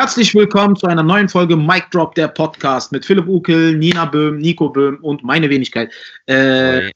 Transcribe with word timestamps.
Herzlich 0.00 0.34
willkommen 0.34 0.76
zu 0.76 0.86
einer 0.86 1.02
neuen 1.02 1.28
Folge 1.28 1.54
Mic 1.54 1.84
Drop, 1.90 2.14
der 2.14 2.28
Podcast 2.28 2.90
mit 2.90 3.04
Philipp 3.04 3.28
Ukel, 3.28 3.76
Nina 3.76 4.06
Böhm, 4.06 4.38
Nico 4.38 4.70
Böhm 4.70 4.96
und 5.02 5.22
meine 5.22 5.50
Wenigkeit. 5.50 5.92
Äh, 6.26 6.86
äh, 6.88 6.92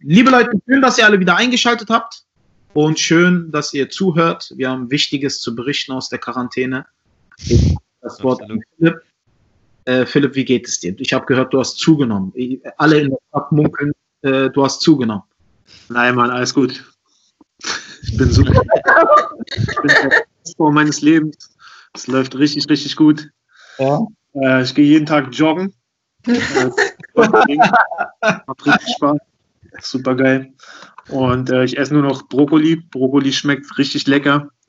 liebe 0.00 0.28
Leute, 0.28 0.50
schön, 0.66 0.82
dass 0.82 0.98
ihr 0.98 1.06
alle 1.06 1.20
wieder 1.20 1.36
eingeschaltet 1.36 1.88
habt 1.88 2.24
und 2.72 2.98
schön, 2.98 3.52
dass 3.52 3.72
ihr 3.74 3.88
zuhört. 3.90 4.52
Wir 4.56 4.70
haben 4.70 4.90
Wichtiges 4.90 5.38
zu 5.40 5.54
berichten 5.54 5.92
aus 5.92 6.08
der 6.08 6.18
Quarantäne. 6.18 6.84
Das 8.00 8.20
Wort 8.24 8.42
an 8.42 8.60
Philipp. 8.76 9.02
Äh, 9.84 10.04
Philipp, 10.04 10.34
wie 10.34 10.44
geht 10.44 10.66
es 10.66 10.80
dir? 10.80 10.96
Ich 10.98 11.12
habe 11.12 11.26
gehört, 11.26 11.54
du 11.54 11.60
hast 11.60 11.78
zugenommen. 11.78 12.32
Alle 12.76 13.02
in 13.02 13.10
der 13.10 13.18
Stadt 13.28 13.52
munkeln, 13.52 13.92
äh, 14.22 14.50
du 14.50 14.64
hast 14.64 14.80
zugenommen. 14.80 15.22
Nein, 15.90 16.16
Mann, 16.16 16.30
alles 16.30 16.52
gut. 16.52 16.84
Ich 18.02 18.16
bin 18.16 18.32
super. 18.32 18.50
ich 19.46 19.64
bin 19.64 20.10
der 20.10 20.24
vor 20.56 20.72
meines 20.72 21.02
Lebens. 21.02 21.56
Es 21.94 22.06
läuft 22.06 22.36
richtig, 22.36 22.68
richtig 22.68 22.96
gut. 22.96 23.28
Ja. 23.78 24.00
Äh, 24.34 24.62
ich 24.62 24.74
gehe 24.74 24.84
jeden 24.84 25.06
Tag 25.06 25.28
joggen. 25.32 25.74
Macht 27.14 27.34
richtig 28.66 28.94
Spaß. 28.96 29.18
Super 29.80 30.14
geil. 30.14 30.52
Und 31.08 31.50
äh, 31.50 31.64
ich 31.64 31.78
esse 31.78 31.94
nur 31.94 32.02
noch 32.02 32.28
Brokkoli. 32.28 32.76
Brokkoli 32.76 33.32
schmeckt 33.32 33.78
richtig 33.78 34.06
lecker. 34.06 34.50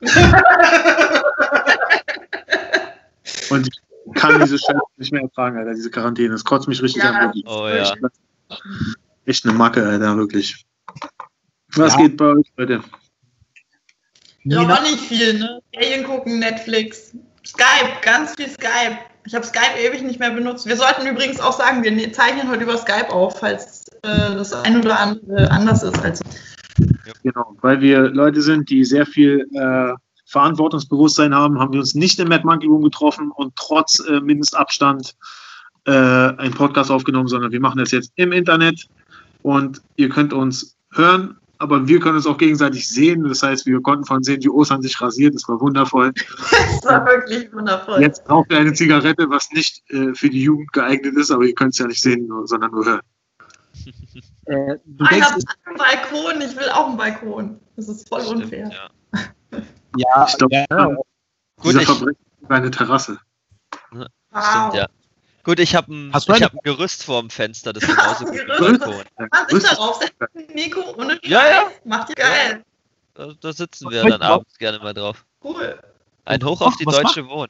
Und 3.50 3.68
ich 3.68 3.80
kann 4.14 4.40
diese 4.40 4.58
Scheiße 4.58 4.78
nicht 4.96 5.12
mehr 5.12 5.22
ertragen, 5.22 5.58
Alter, 5.58 5.74
diese 5.74 5.90
Quarantäne. 5.90 6.30
Das 6.30 6.44
kotzt 6.44 6.68
mich 6.68 6.82
richtig 6.82 7.02
ja. 7.02 7.10
an. 7.10 7.32
Oh, 7.46 7.68
ja. 7.68 7.92
Echt 9.24 9.44
eine 9.44 9.54
Macke, 9.54 9.86
Alter, 9.86 10.16
wirklich. 10.16 10.64
Was 11.74 11.94
ja. 11.94 12.00
geht 12.02 12.16
bei 12.16 12.26
euch, 12.26 12.46
Leute? 12.56 12.82
Ja, 14.44 14.62
auch 14.62 14.82
nicht 14.82 15.00
viel, 15.00 15.38
ne? 15.38 15.60
Serien 15.74 16.04
gucken, 16.04 16.38
Netflix, 16.38 17.14
Skype, 17.46 17.90
ganz 18.02 18.34
viel 18.36 18.48
Skype. 18.48 18.98
Ich 19.26 19.34
habe 19.34 19.44
Skype 19.44 19.78
ewig 19.78 20.02
nicht 20.02 20.18
mehr 20.18 20.30
benutzt. 20.30 20.66
Wir 20.66 20.76
sollten 20.76 21.06
übrigens 21.06 21.40
auch 21.40 21.52
sagen, 21.52 21.82
wir 21.82 21.90
ne-, 21.90 22.10
zeichnen 22.10 22.48
heute 22.50 22.62
über 22.62 22.78
Skype 22.78 23.10
auf, 23.10 23.38
falls 23.38 23.84
äh, 24.02 24.34
das 24.34 24.52
ein 24.52 24.78
oder 24.78 24.98
andere 24.98 25.50
anders 25.50 25.82
ist 25.82 26.02
als. 26.02 26.20
Genau, 27.22 27.54
weil 27.60 27.80
wir 27.80 28.08
Leute 28.08 28.40
sind, 28.40 28.70
die 28.70 28.84
sehr 28.84 29.04
viel 29.04 29.46
äh, 29.52 29.92
Verantwortungsbewusstsein 30.24 31.34
haben, 31.34 31.58
haben 31.58 31.72
wir 31.72 31.80
uns 31.80 31.94
nicht 31.94 32.18
im 32.18 32.28
Mad 32.28 32.44
Monkey 32.44 32.66
Room 32.66 32.82
getroffen 32.82 33.30
und 33.32 33.54
trotz 33.56 33.98
äh, 34.08 34.20
Mindestabstand 34.20 35.14
äh, 35.86 35.90
einen 35.90 36.54
Podcast 36.54 36.90
aufgenommen, 36.90 37.28
sondern 37.28 37.52
wir 37.52 37.60
machen 37.60 37.78
das 37.78 37.90
jetzt 37.90 38.12
im 38.16 38.32
Internet 38.32 38.86
und 39.42 39.82
ihr 39.96 40.08
könnt 40.08 40.32
uns 40.32 40.76
hören, 40.92 41.36
aber 41.60 41.86
wir 41.86 42.00
können 42.00 42.16
uns 42.16 42.26
auch 42.26 42.38
gegenseitig 42.38 42.88
sehen. 42.88 43.22
Das 43.24 43.42
heißt, 43.42 43.66
wir 43.66 43.80
konnten 43.82 44.06
von 44.06 44.22
sehen, 44.22 44.42
wie 44.42 44.48
Osan 44.48 44.80
sich 44.80 45.00
rasiert. 45.00 45.34
Das 45.34 45.46
war 45.46 45.60
wundervoll. 45.60 46.12
das 46.82 46.84
war 46.84 47.04
wirklich 47.04 47.52
wundervoll. 47.52 48.00
Jetzt 48.00 48.24
braucht 48.24 48.50
ihr 48.50 48.58
eine 48.58 48.72
Zigarette, 48.72 49.28
was 49.28 49.50
nicht 49.52 49.82
äh, 49.90 50.14
für 50.14 50.30
die 50.30 50.42
Jugend 50.42 50.72
geeignet 50.72 51.16
ist, 51.16 51.30
aber 51.30 51.44
ihr 51.44 51.54
könnt 51.54 51.74
es 51.74 51.78
ja 51.78 51.86
nicht 51.86 52.00
sehen, 52.00 52.28
sondern 52.44 52.70
nur 52.72 52.86
hören. 52.86 53.00
Äh, 54.46 54.74
ich 55.12 55.22
habe 55.22 55.40
einen 55.64 55.76
Balkon, 55.76 56.40
ich 56.40 56.56
will 56.56 56.68
auch 56.70 56.88
einen 56.88 56.96
Balkon. 56.96 57.60
Das 57.76 57.88
ist 57.88 58.08
voll 58.08 58.22
Stimmt, 58.22 58.44
unfair. 58.44 58.70
Ja, 59.12 59.60
ja 59.96 60.26
ich 60.26 60.38
glaube, 60.38 60.66
ja. 60.70 60.86
Gut, 60.86 61.74
dieser 61.74 61.82
Verbrechen 61.82 62.16
eine 62.48 62.70
Terrasse. 62.70 63.18
Wow. 63.92 64.06
Stimmt, 64.32 64.74
ja. 64.74 64.86
Gut, 65.42 65.58
ich 65.58 65.74
habe 65.74 65.92
ein, 65.92 66.12
hab 66.12 66.28
ein 66.28 66.58
Gerüst 66.62 67.02
vorm 67.02 67.30
Fenster, 67.30 67.72
das 67.72 67.82
ist 67.84 67.88
genauso 67.96 68.24
gut 68.26 68.34
wie 68.34 68.46
Balkon. 68.46 69.04
Mach 69.30 69.46
dich 69.46 69.62
darauf 69.62 69.96
setzen, 69.96 70.54
Nico, 70.54 70.94
ohne 70.96 71.14
Scheiß. 71.14 71.30
Ja, 71.30 71.48
ja. 71.48 71.70
Macht 71.84 72.10
ihr 72.10 72.14
geil. 72.16 72.64
Da, 73.14 73.32
da, 73.40 73.52
sitzen 73.52 73.90
wir 73.90 74.04
dann 74.04 74.22
abends 74.22 74.56
gerne 74.58 74.78
mal 74.78 74.94
drauf. 74.94 75.24
Cool. 75.42 75.80
Ein 76.24 76.44
Hoch 76.44 76.60
auf 76.60 76.76
die 76.76 76.86
was 76.86 76.96
deutsche 76.96 77.22
macht, 77.22 77.34
Wohn. 77.34 77.48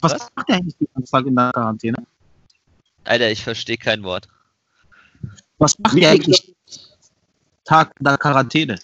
Was, 0.00 0.12
was 0.12 0.28
macht 0.34 0.48
der 0.48 0.56
eigentlich 0.56 0.76
den 0.76 0.88
ganzen 0.94 1.10
Tag 1.10 1.26
in 1.26 1.36
der 1.36 1.52
Quarantäne? 1.52 2.06
Alter, 3.04 3.30
ich 3.30 3.42
verstehe 3.42 3.78
kein 3.78 4.02
Wort. 4.02 4.28
Was 5.58 5.78
macht 5.78 5.96
der 5.96 6.10
eigentlich 6.10 6.54
Tag 7.64 7.92
in 7.98 8.04
der 8.04 8.18
Quarantäne? 8.18 8.78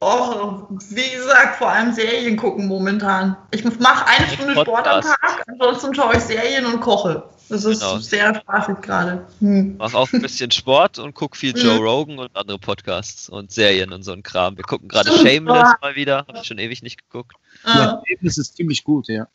Oh, 0.00 0.68
wie 0.90 1.10
gesagt, 1.10 1.56
vor 1.56 1.70
allem 1.70 1.92
Serien 1.92 2.36
gucken 2.36 2.68
momentan. 2.68 3.36
Ich 3.50 3.64
mache 3.64 4.06
eine 4.06 4.28
Stunde 4.28 4.52
Sport 4.52 4.86
am 4.86 5.02
Tag, 5.02 5.44
ansonsten 5.48 5.94
schaue 5.94 6.16
ich 6.16 6.22
Serien 6.22 6.66
und 6.66 6.80
koche. 6.80 7.28
Das 7.48 7.64
ist 7.64 7.80
genau. 7.80 7.98
sehr 7.98 8.34
spaßig 8.34 8.80
gerade. 8.82 9.26
Hm. 9.40 9.76
Mach 9.78 9.94
auch 9.94 10.12
ein 10.12 10.22
bisschen 10.22 10.50
Sport 10.50 10.98
und 10.98 11.14
guck 11.14 11.36
viel 11.36 11.56
Joe 11.56 11.78
hm. 11.78 11.82
Rogan 11.82 12.18
und 12.18 12.36
andere 12.36 12.58
Podcasts 12.58 13.28
und 13.28 13.50
Serien 13.50 13.92
und 13.92 14.02
so 14.02 14.12
ein 14.12 14.22
Kram. 14.22 14.56
Wir 14.56 14.64
gucken 14.64 14.88
gerade 14.88 15.10
Shameless 15.10 15.74
mal 15.80 15.96
wieder, 15.96 16.26
habe 16.28 16.38
ich 16.38 16.46
schon 16.46 16.58
ewig 16.58 16.82
nicht 16.82 17.02
geguckt. 17.02 17.32
Ja, 17.64 18.02
Shameless 18.06 18.38
ist 18.38 18.56
ziemlich 18.56 18.84
gut, 18.84 19.08
ja. 19.08 19.26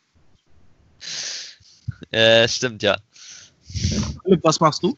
Äh, 2.10 2.48
stimmt, 2.48 2.82
ja. 2.82 2.96
Philipp, 4.22 4.44
was 4.44 4.60
machst 4.60 4.82
du? 4.82 4.96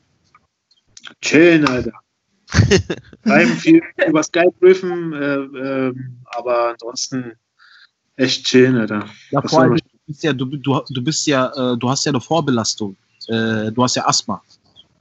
Chillen, 1.23 1.67
Alter. 1.67 1.93
Schreiben 3.27 3.53
viel 3.57 3.83
über 4.07 4.23
Skype 4.23 4.55
riffen, 4.63 5.13
äh, 5.13 5.37
äh, 5.37 5.95
aber 6.27 6.71
ansonsten 6.71 7.33
echt 8.17 8.47
chillen, 8.47 8.77
Alter. 8.77 9.07
Ja, 9.31 9.43
vor 9.43 9.63
allem, 9.63 9.77
du 9.77 9.83
bist 10.07 10.23
ja, 10.23 10.33
du, 10.33 10.45
du, 10.45 10.81
du 10.89 11.03
bist 11.03 11.27
ja, 11.27 11.73
äh, 11.73 11.77
du 11.77 11.89
hast 11.89 12.05
ja 12.05 12.13
eine 12.13 12.21
Vorbelastung. 12.21 12.97
Äh, 13.29 13.73
du 13.73 13.83
hast 13.83 13.97
ja 13.97 14.07
Asthma. 14.07 14.43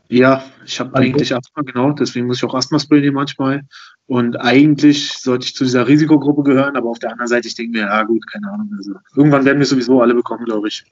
Ja, 0.10 0.44
ich 0.66 0.80
habe 0.80 0.96
eigentlich 0.96 1.36
Asthma, 1.36 1.64
genau, 1.64 1.92
deswegen 1.92 2.28
muss 2.28 2.38
ich 2.38 2.44
auch 2.44 2.54
Asthma-Spray 2.54 3.02
nehmen 3.02 3.16
manchmal. 3.16 3.64
Und 4.08 4.40
eigentlich 4.40 5.14
sollte 5.14 5.46
ich 5.46 5.56
zu 5.56 5.64
dieser 5.64 5.88
Risikogruppe 5.88 6.44
gehören, 6.44 6.76
aber 6.76 6.90
auf 6.90 7.00
der 7.00 7.12
anderen 7.12 7.28
Seite, 7.28 7.48
ich 7.48 7.56
denke 7.56 7.72
mir, 7.72 7.86
ja 7.86 8.04
gut, 8.04 8.24
keine 8.32 8.52
Ahnung. 8.52 8.72
Also, 8.78 8.94
irgendwann 9.16 9.46
werden 9.46 9.58
wir 9.58 9.66
sowieso 9.66 10.00
alle 10.02 10.14
bekommen, 10.14 10.46
glaube 10.46 10.68
ich. 10.68 10.86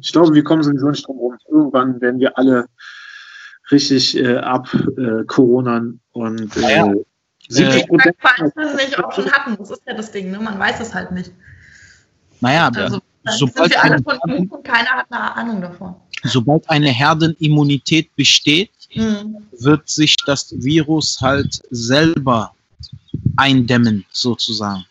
Ich 0.00 0.12
glaube, 0.12 0.34
wir 0.34 0.44
kommen 0.44 0.62
sowieso 0.62 0.88
nicht 0.88 1.04
drum 1.06 1.18
rum. 1.18 1.36
Irgendwann 1.48 2.00
werden 2.00 2.20
wir 2.20 2.38
alle 2.38 2.66
richtig 3.70 4.16
äh, 4.16 4.36
ab 4.36 4.68
äh, 4.96 5.24
Corona 5.26 5.82
und 6.12 6.56
äh, 6.56 6.76
ja, 6.76 6.94
70 7.48 7.88
Prozent. 7.88 8.16
Falls 8.20 8.56
wir 8.56 8.66
es 8.66 8.76
nicht 8.76 8.98
auch 8.98 9.12
schon 9.12 9.30
hatten, 9.30 9.56
das 9.58 9.70
ist 9.70 9.82
ja 9.86 9.94
das 9.94 10.12
Ding, 10.12 10.30
ne? 10.30 10.38
man 10.38 10.58
weiß 10.58 10.80
es 10.80 10.94
halt 10.94 11.12
nicht. 11.12 11.32
Naja, 12.40 12.70
also, 12.74 13.00
sobald 13.24 13.70
wir 13.70 13.82
alle 13.82 14.02
von 14.02 14.18
uns 14.22 14.50
und 14.50 14.64
keiner 14.64 14.90
hat 14.90 15.06
eine 15.10 15.36
Ahnung 15.36 15.60
davon. 15.60 15.94
Sobald 16.24 16.68
eine 16.68 16.90
Herdenimmunität 16.90 18.14
besteht, 18.16 18.70
mhm. 18.94 19.36
wird 19.58 19.88
sich 19.88 20.16
das 20.26 20.54
Virus 20.58 21.20
halt 21.20 21.60
selber 21.70 22.54
eindämmen, 23.36 24.04
sozusagen. 24.10 24.84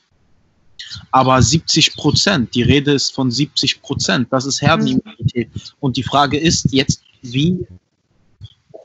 Aber 1.12 1.42
70 1.42 1.96
Prozent, 1.96 2.56
die 2.56 2.64
Rede 2.64 2.94
ist 2.94 3.14
von 3.14 3.30
70 3.30 3.82
Prozent, 3.82 4.28
das 4.32 4.46
ist 4.46 4.62
Herdenimmunität. 4.62 5.54
Mhm. 5.54 5.62
Und 5.80 5.98
die 5.98 6.04
Frage 6.04 6.38
ist 6.38 6.72
jetzt, 6.72 7.02
wie 7.22 7.66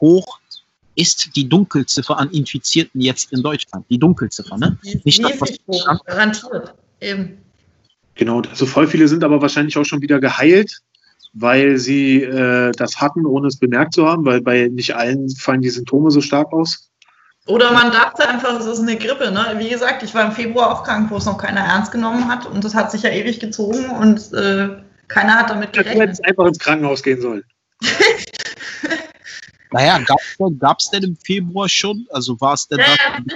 hoch 0.04 0.38
ist 0.96 1.34
die 1.34 1.48
Dunkelziffer 1.48 2.18
an 2.18 2.30
Infizierten 2.30 3.00
jetzt 3.00 3.32
in 3.32 3.42
Deutschland? 3.42 3.84
Die 3.90 3.98
Dunkelziffer, 3.98 4.56
ne? 4.58 4.78
Nicht 5.04 5.24
das, 5.24 5.40
was 5.40 5.50
hoch, 5.66 6.04
garantiert. 6.04 6.74
Eben. 7.00 7.38
Genau, 8.14 8.42
also 8.42 8.66
voll 8.66 8.86
viele 8.86 9.08
sind 9.08 9.24
aber 9.24 9.42
wahrscheinlich 9.42 9.76
auch 9.76 9.84
schon 9.84 10.02
wieder 10.02 10.20
geheilt, 10.20 10.78
weil 11.32 11.78
sie 11.78 12.22
äh, 12.22 12.70
das 12.72 13.00
hatten, 13.00 13.26
ohne 13.26 13.48
es 13.48 13.58
bemerkt 13.58 13.94
zu 13.94 14.06
haben, 14.06 14.24
weil 14.24 14.40
bei 14.40 14.68
nicht 14.68 14.94
allen 14.94 15.28
fallen 15.30 15.62
die 15.62 15.70
Symptome 15.70 16.10
so 16.12 16.20
stark 16.20 16.52
aus. 16.52 16.90
Oder 17.46 17.72
man 17.72 17.90
dachte 17.90 18.26
einfach, 18.26 18.58
es 18.58 18.66
ist 18.66 18.80
eine 18.80 18.96
Grippe. 18.96 19.30
Ne? 19.30 19.54
Wie 19.58 19.68
gesagt, 19.68 20.02
ich 20.02 20.14
war 20.14 20.24
im 20.24 20.32
Februar 20.32 20.70
auch 20.70 20.84
krank, 20.84 21.10
wo 21.10 21.16
es 21.16 21.26
noch 21.26 21.38
keiner 21.38 21.60
ernst 21.60 21.92
genommen 21.92 22.28
hat 22.28 22.46
und 22.46 22.62
das 22.62 22.74
hat 22.74 22.90
sich 22.90 23.02
ja 23.02 23.10
ewig 23.10 23.40
gezogen 23.40 23.90
und 23.90 24.32
äh, 24.32 24.68
keiner 25.08 25.34
hat 25.40 25.50
damit 25.50 25.72
gerechnet. 25.72 25.96
Du 25.96 26.02
hättest 26.02 26.24
einfach 26.24 26.46
ins 26.46 26.58
Krankenhaus 26.58 27.02
gehen 27.02 27.20
sollen. 27.20 27.42
Naja, 29.74 29.98
gab 30.60 30.78
es 30.78 30.88
denn 30.90 31.02
im 31.02 31.16
Februar 31.16 31.68
schon? 31.68 32.06
Also 32.10 32.40
war 32.40 32.54
es 32.54 32.68
denn 32.68 32.78
ja, 32.78 32.86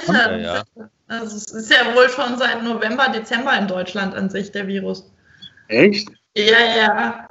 da? 0.06 0.36
Ja, 0.36 0.38
ja. 0.38 0.62
Also 1.08 1.36
es 1.36 1.50
ist 1.50 1.72
ja 1.72 1.92
wohl 1.96 2.08
schon 2.08 2.38
seit 2.38 2.62
November, 2.62 3.08
Dezember 3.08 3.58
in 3.58 3.66
Deutschland 3.66 4.14
an 4.14 4.30
sich 4.30 4.52
der 4.52 4.68
Virus. 4.68 5.10
Echt? 5.66 6.08
Ja, 6.36 6.44
ja. 6.76 7.28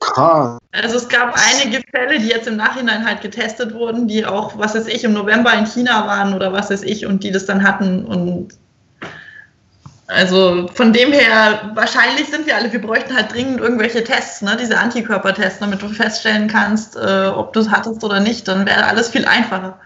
Krass. 0.00 0.58
Also 0.72 0.96
es 0.96 1.08
gab 1.08 1.36
einige 1.36 1.82
Fälle, 1.92 2.18
die 2.18 2.26
jetzt 2.26 2.48
im 2.48 2.56
Nachhinein 2.56 3.06
halt 3.06 3.20
getestet 3.20 3.72
wurden, 3.74 4.08
die 4.08 4.26
auch, 4.26 4.58
was 4.58 4.74
weiß 4.74 4.88
ich, 4.88 5.04
im 5.04 5.12
November 5.12 5.54
in 5.54 5.66
China 5.66 6.04
waren 6.08 6.34
oder 6.34 6.52
was 6.52 6.70
weiß 6.70 6.82
ich 6.82 7.06
und 7.06 7.22
die 7.22 7.30
das 7.30 7.46
dann 7.46 7.62
hatten 7.62 8.04
und 8.04 8.54
also 10.06 10.68
von 10.74 10.92
dem 10.92 11.12
her, 11.12 11.70
wahrscheinlich 11.74 12.28
sind 12.28 12.46
wir 12.46 12.56
alle, 12.56 12.72
wir 12.72 12.80
bräuchten 12.80 13.14
halt 13.14 13.32
dringend 13.32 13.60
irgendwelche 13.60 14.04
Tests, 14.04 14.42
ne, 14.42 14.56
diese 14.60 14.78
Antikörpertests, 14.78 15.60
damit 15.60 15.80
du 15.82 15.88
feststellen 15.88 16.48
kannst, 16.48 16.96
äh, 16.96 17.28
ob 17.34 17.52
du 17.52 17.60
es 17.60 17.70
hattest 17.70 18.04
oder 18.04 18.20
nicht, 18.20 18.46
dann 18.46 18.66
wäre 18.66 18.84
alles 18.84 19.08
viel 19.08 19.24
einfacher. 19.24 19.78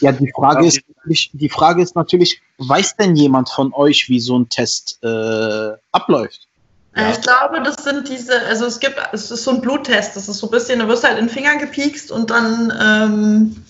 Ja, 0.00 0.12
die 0.12 0.30
Frage 0.34 0.66
ist 0.66 0.82
natürlich, 0.88 1.30
die 1.32 1.48
Frage 1.48 1.82
ist 1.82 1.94
natürlich, 1.94 2.42
weiß 2.58 2.96
denn 2.96 3.14
jemand 3.14 3.48
von 3.48 3.72
euch, 3.72 4.08
wie 4.08 4.20
so 4.20 4.38
ein 4.38 4.48
Test 4.48 4.98
äh, 5.02 5.70
abläuft? 5.92 6.48
Ja. 6.96 7.10
Ich 7.10 7.20
glaube, 7.20 7.62
das 7.62 7.82
sind 7.82 8.08
diese, 8.08 8.40
also 8.46 8.66
es 8.66 8.78
gibt, 8.78 8.96
es 9.12 9.30
ist 9.30 9.44
so 9.44 9.52
ein 9.52 9.60
Bluttest, 9.60 10.16
das 10.16 10.28
ist 10.28 10.38
so 10.38 10.48
ein 10.48 10.50
bisschen, 10.50 10.80
du 10.80 10.88
wirst 10.88 11.04
halt 11.04 11.18
in 11.18 11.26
den 11.26 11.32
Finger 11.32 11.56
gepiekst 11.56 12.10
und 12.12 12.30
dann 12.30 12.72
ähm, 12.80 13.64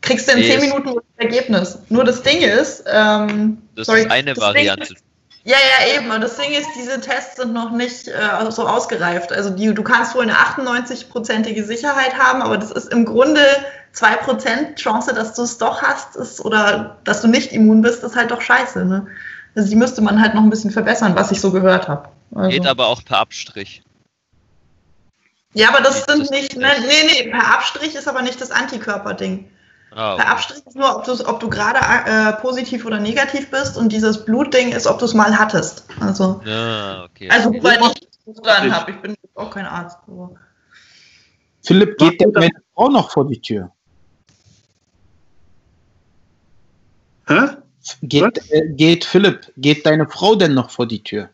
kriegst 0.00 0.28
du 0.28 0.32
in 0.32 0.42
zehn 0.42 0.60
Minuten 0.60 0.94
das 0.94 1.04
Ergebnis. 1.16 1.78
Nur 1.88 2.04
das 2.04 2.22
Ding 2.22 2.40
ist, 2.40 2.84
ähm, 2.86 3.58
das 3.76 3.86
sorry, 3.86 4.02
ist 4.02 4.10
eine 4.10 4.34
das 4.34 4.42
Variante. 4.42 4.94
Ist, 4.94 5.04
Ja, 5.44 5.56
ja, 5.56 5.96
eben. 5.96 6.10
Und 6.10 6.20
das 6.20 6.36
Ding 6.36 6.52
ist, 6.52 6.68
diese 6.76 7.00
Tests 7.00 7.36
sind 7.36 7.52
noch 7.52 7.70
nicht 7.70 8.08
äh, 8.08 8.50
so 8.50 8.66
ausgereift. 8.66 9.32
Also 9.32 9.50
die, 9.50 9.72
du 9.72 9.82
kannst 9.82 10.14
wohl 10.14 10.22
eine 10.22 10.34
98-prozentige 10.34 11.64
Sicherheit 11.64 12.18
haben, 12.18 12.42
aber 12.42 12.58
das 12.58 12.70
ist 12.70 12.92
im 12.92 13.04
Grunde 13.04 13.44
2% 13.94 14.76
Chance, 14.76 15.14
dass 15.14 15.34
du 15.34 15.42
es 15.42 15.58
doch 15.58 15.82
hast, 15.82 16.16
ist, 16.16 16.40
oder 16.40 16.98
dass 17.04 17.22
du 17.22 17.28
nicht 17.28 17.52
immun 17.52 17.82
bist, 17.82 18.02
ist 18.04 18.16
halt 18.16 18.30
doch 18.30 18.40
scheiße. 18.40 18.84
Ne? 18.84 19.06
Also 19.54 19.68
die 19.68 19.76
müsste 19.76 20.00
man 20.00 20.20
halt 20.20 20.34
noch 20.34 20.42
ein 20.42 20.50
bisschen 20.50 20.70
verbessern, 20.70 21.14
was 21.16 21.30
ich 21.30 21.40
so 21.40 21.50
gehört 21.50 21.88
habe. 21.88 22.08
Also. 22.34 22.50
Geht 22.50 22.66
aber 22.66 22.86
auch 22.86 23.04
per 23.04 23.18
Abstrich. 23.18 23.82
Ja, 25.52 25.68
aber 25.70 25.80
das 25.80 26.04
sind 26.04 26.20
das 26.20 26.30
nicht, 26.30 26.56
ne, 26.56 26.68
nee, 26.80 27.10
nee, 27.24 27.30
per 27.30 27.54
Abstrich 27.54 27.96
ist 27.96 28.06
aber 28.06 28.22
nicht 28.22 28.40
das 28.40 28.52
Antikörperding. 28.52 29.50
Ah, 29.92 30.14
okay. 30.14 30.22
Per 30.22 30.32
Abstrich 30.32 30.66
ist 30.66 30.76
nur, 30.76 30.96
ob, 30.96 31.28
ob 31.28 31.40
du 31.40 31.50
gerade 31.50 31.78
äh, 31.80 32.32
positiv 32.40 32.84
oder 32.84 33.00
negativ 33.00 33.50
bist 33.50 33.76
und 33.76 33.90
dieses 33.90 34.24
Blutding 34.24 34.72
ist, 34.72 34.86
ob 34.86 34.98
du 34.98 35.04
es 35.04 35.14
mal 35.14 35.36
hattest. 35.36 35.84
Also, 36.00 36.40
ja, 36.44 37.04
okay. 37.04 37.28
also 37.30 37.50
weil 37.62 37.80
ich 37.80 38.08
es 38.26 38.36
dran 38.36 38.72
habe, 38.72 38.92
ich 38.92 39.00
bin 39.00 39.16
auch 39.34 39.50
kein 39.50 39.66
Arzt. 39.66 39.98
Aber. 40.06 40.30
Philipp, 41.62 41.98
geht 41.98 42.20
der 42.20 42.28
meine 42.32 42.50
Frau 42.74 42.88
noch 42.88 43.10
vor 43.10 43.26
die 43.26 43.40
Tür? 43.40 43.70
Hä? 47.26 47.48
Geht, 48.02 48.50
äh, 48.50 48.68
geht 48.74 49.04
Philipp, 49.04 49.52
geht 49.56 49.86
deine 49.86 50.08
Frau 50.08 50.34
denn 50.34 50.54
noch 50.54 50.70
vor 50.70 50.86
die 50.86 51.02
Tür? 51.02 51.30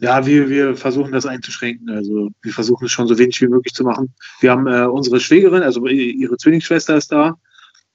Ja, 0.00 0.24
wir, 0.24 0.48
wir 0.48 0.76
versuchen 0.76 1.12
das 1.12 1.26
einzuschränken. 1.26 1.90
Also 1.90 2.30
wir 2.42 2.52
versuchen 2.52 2.84
es 2.84 2.92
schon 2.92 3.08
so 3.08 3.18
wenig 3.18 3.40
wie 3.40 3.48
möglich 3.48 3.74
zu 3.74 3.84
machen. 3.84 4.14
Wir 4.40 4.52
haben 4.52 4.66
äh, 4.68 4.84
unsere 4.84 5.18
Schwägerin, 5.18 5.62
also 5.62 5.84
ihre 5.86 6.36
Zwillingsschwester 6.36 6.96
ist 6.96 7.10
da. 7.10 7.36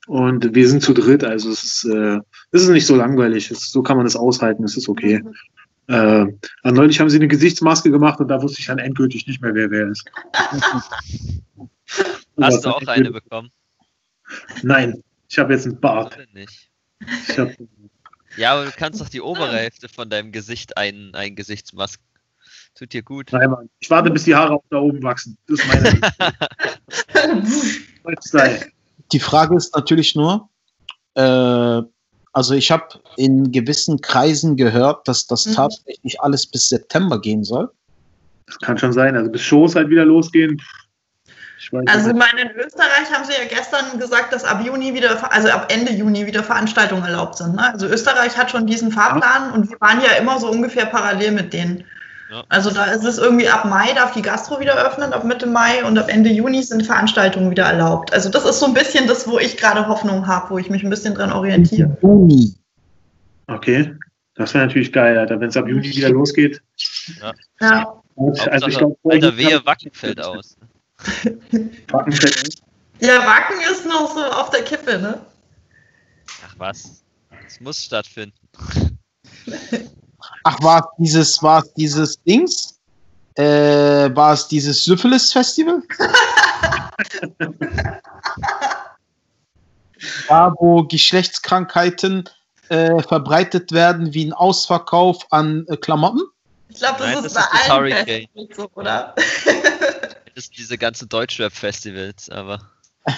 Und 0.08 0.54
wir 0.54 0.68
sind 0.68 0.84
zu 0.84 0.94
dritt, 0.94 1.24
also 1.24 1.50
es 1.50 1.64
ist, 1.64 1.86
äh, 1.86 2.20
es 2.52 2.64
ist 2.64 2.70
nicht 2.70 2.86
so 2.86 2.96
langweilig. 2.96 3.52
Es, 3.52 3.72
so 3.72 3.82
kann 3.82 3.98
man 3.98 4.06
es 4.06 4.16
aushalten, 4.16 4.64
es 4.64 4.76
ist 4.76 4.90
okay. 4.90 5.24
Äh, 5.88 6.26
neulich 6.64 7.00
haben 7.00 7.10
sie 7.10 7.18
eine 7.18 7.28
Gesichtsmaske 7.28 7.92
gemacht 7.92 8.20
und 8.20 8.28
da 8.28 8.42
wusste 8.42 8.60
ich 8.60 8.68
dann 8.68 8.80
endgültig 8.80 9.28
nicht 9.28 9.42
mehr, 9.42 9.54
wer 9.54 9.72
wer 9.72 9.88
ist. 9.88 10.06
Hast 12.40 12.66
du 12.66 12.70
auch 12.70 12.88
eine 12.88 13.12
bekommen? 13.12 13.50
Nein, 14.62 15.04
ich 15.30 15.40
habe 15.40 15.54
jetzt 15.54 15.66
einen 15.66 15.80
Bart. 15.80 16.18
Nicht. 16.34 16.70
Hab, 17.38 17.50
ja, 18.38 18.54
aber 18.54 18.66
du 18.66 18.72
kannst 18.72 19.02
doch 19.02 19.10
die 19.10 19.22
obere 19.22 19.58
Hälfte 19.58 19.90
von 19.90 20.10
deinem 20.10 20.32
Gesicht 20.32 20.78
ein, 20.78 21.12
ein 21.14 21.36
Gesichtsmask. 21.36 22.00
Tut 22.76 22.94
dir 22.94 23.04
gut. 23.04 23.30
Nein, 23.32 23.52
Mann. 23.52 23.70
Ich 23.80 23.90
warte, 23.90 24.10
bis 24.10 24.24
die 24.24 24.34
Haare 24.34 24.54
auch 24.54 24.64
da 24.70 24.78
oben 24.78 25.04
wachsen. 25.04 25.38
Das 25.48 25.60
ist 25.60 25.68
meine 25.68 26.00
Style. 28.26 28.72
Die 29.12 29.20
Frage 29.20 29.56
ist 29.56 29.76
natürlich 29.76 30.16
nur, 30.16 30.50
äh, 31.16 31.82
also 32.34 32.56
ich 32.56 32.72
habe 32.72 32.88
in 33.16 33.52
gewissen 33.52 34.02
Kreisen 34.02 34.58
gehört, 34.58 35.08
dass 35.08 35.28
das 35.28 35.46
mhm. 35.46 35.54
tatsächlich 35.54 36.20
alles 36.22 36.48
bis 36.48 36.70
September 36.70 37.22
gehen 37.22 37.44
soll. 37.44 37.70
Das 38.48 38.58
kann 38.60 38.78
schon 38.78 38.92
sein. 38.92 39.16
Also 39.16 39.32
bis 39.32 39.42
Shows 39.42 39.76
halt 39.76 39.90
wieder 39.90 40.04
losgehen. 40.04 40.62
also 41.86 42.10
ich 42.10 42.16
meine, 42.16 42.42
in 42.42 42.52
Österreich 42.58 43.12
haben 43.14 43.24
sie 43.24 43.34
ja 43.34 43.48
gestern 43.48 44.00
gesagt, 44.00 44.34
dass 44.34 44.44
ab 44.44 44.66
Juni 44.66 44.94
wieder, 44.94 45.32
also 45.32 45.50
ab 45.50 45.72
Ende 45.72 45.94
Juni 45.94 46.26
wieder 46.26 46.44
Veranstaltungen 46.44 47.04
erlaubt 47.04 47.38
sind. 47.38 47.56
Ne? 47.56 47.72
Also 47.72 47.88
Österreich 47.88 48.36
hat 48.36 48.50
schon 48.50 48.66
diesen 48.66 48.92
Fahrplan 48.92 49.50
ja. 49.50 49.54
und 49.54 49.70
wir 49.70 49.80
waren 49.80 50.02
ja 50.02 50.14
immer 50.20 50.40
so 50.40 50.50
ungefähr 50.50 50.88
parallel 50.88 51.32
mit 51.32 51.54
denen. 51.54 51.86
Also 52.50 52.72
da 52.72 52.86
ist 52.86 53.04
es 53.04 53.18
irgendwie 53.18 53.48
ab 53.48 53.66
Mai 53.66 53.94
darf 53.94 54.14
die 54.14 54.22
Gastro 54.22 54.60
wieder 54.60 54.76
öffnen, 54.76 55.14
ab 55.14 55.24
Mitte 55.24 55.46
Mai 55.46 55.84
und 55.86 55.98
ab 55.98 56.10
Ende 56.10 56.30
Juni 56.30 56.64
sind 56.64 56.86
Veranstaltungen 56.86 57.52
wieder 57.52 57.66
erlaubt. 57.66 58.12
Also 58.14 58.30
das 58.30 58.46
ist 58.46 58.60
so 58.60 58.66
ein 58.66 58.74
bisschen 58.74 59.08
das, 59.08 59.28
wo 59.28 59.40
ich 59.40 59.58
gerade 59.58 59.88
Hoffnung 59.88 60.26
habe, 60.26 60.50
wo 60.52 60.58
ich 60.58 60.70
mich 60.70 60.84
ein 60.84 60.90
bisschen 60.90 61.14
dran 61.14 61.32
orientiere. 61.32 61.98
Juni. 62.02 62.54
Okay, 63.48 63.96
das 64.36 64.54
wäre 64.54 64.66
natürlich 64.66 64.92
geil, 64.92 65.18
Alter, 65.18 65.40
wenn 65.40 65.50
es 65.50 65.58
ab 65.58 65.68
Juni 65.68 65.84
wieder 65.84 66.10
losgeht. 66.10 66.62
Ja. 67.22 67.34
ja. 67.62 68.02
Also 68.50 68.68
ich 68.68 68.78
glaub, 68.78 68.98
Alter, 69.04 69.38
wehe 69.38 69.66
Wacken 69.66 69.92
fällt 69.92 70.22
aus. 70.22 70.58
Wacken 71.90 72.14
fällt 72.14 72.48
aus? 72.48 72.56
Ja, 73.00 73.20
Wacken 73.26 73.58
ist 73.72 73.86
noch 73.86 74.14
so 74.14 74.24
auf 74.24 74.50
der 74.50 74.64
Kippe, 74.64 74.98
ne? 74.98 75.22
Ach 76.48 76.56
was, 76.58 77.04
es 77.46 77.60
muss 77.60 77.84
stattfinden. 77.84 78.34
Ach, 80.44 80.62
war 80.62 80.80
es 80.80 80.86
dieses, 80.98 81.42
war 81.42 81.64
es 81.64 81.74
dieses 81.74 82.22
Dings? 82.24 82.80
Äh, 83.36 84.16
war 84.16 84.34
es 84.34 84.48
dieses 84.48 84.86
Syphilis-Festival? 84.86 85.82
da, 90.28 90.54
wo 90.60 90.84
Geschlechtskrankheiten 90.84 92.30
äh, 92.70 93.02
verbreitet 93.04 93.72
werden 93.72 94.14
wie 94.14 94.26
ein 94.26 94.34
Ausverkauf 94.34 95.26
an 95.32 95.66
äh, 95.68 95.78
Klamotten? 95.78 96.22
Ich 96.70 96.78
glaube, 96.80 97.00
das, 97.00 97.08
Nein, 97.08 97.26
ist 97.26 97.36
das 97.36 97.50
bei 97.50 97.72
allen 97.72 98.06
Festivals 98.06 98.56
so, 98.56 98.70
oder? 98.76 99.16
das 100.36 100.46
sind 100.46 100.58
diese 100.58 100.78
ganzen 100.78 101.10
Deutschrap-Festivals, 101.10 102.30
aber. 102.30 102.60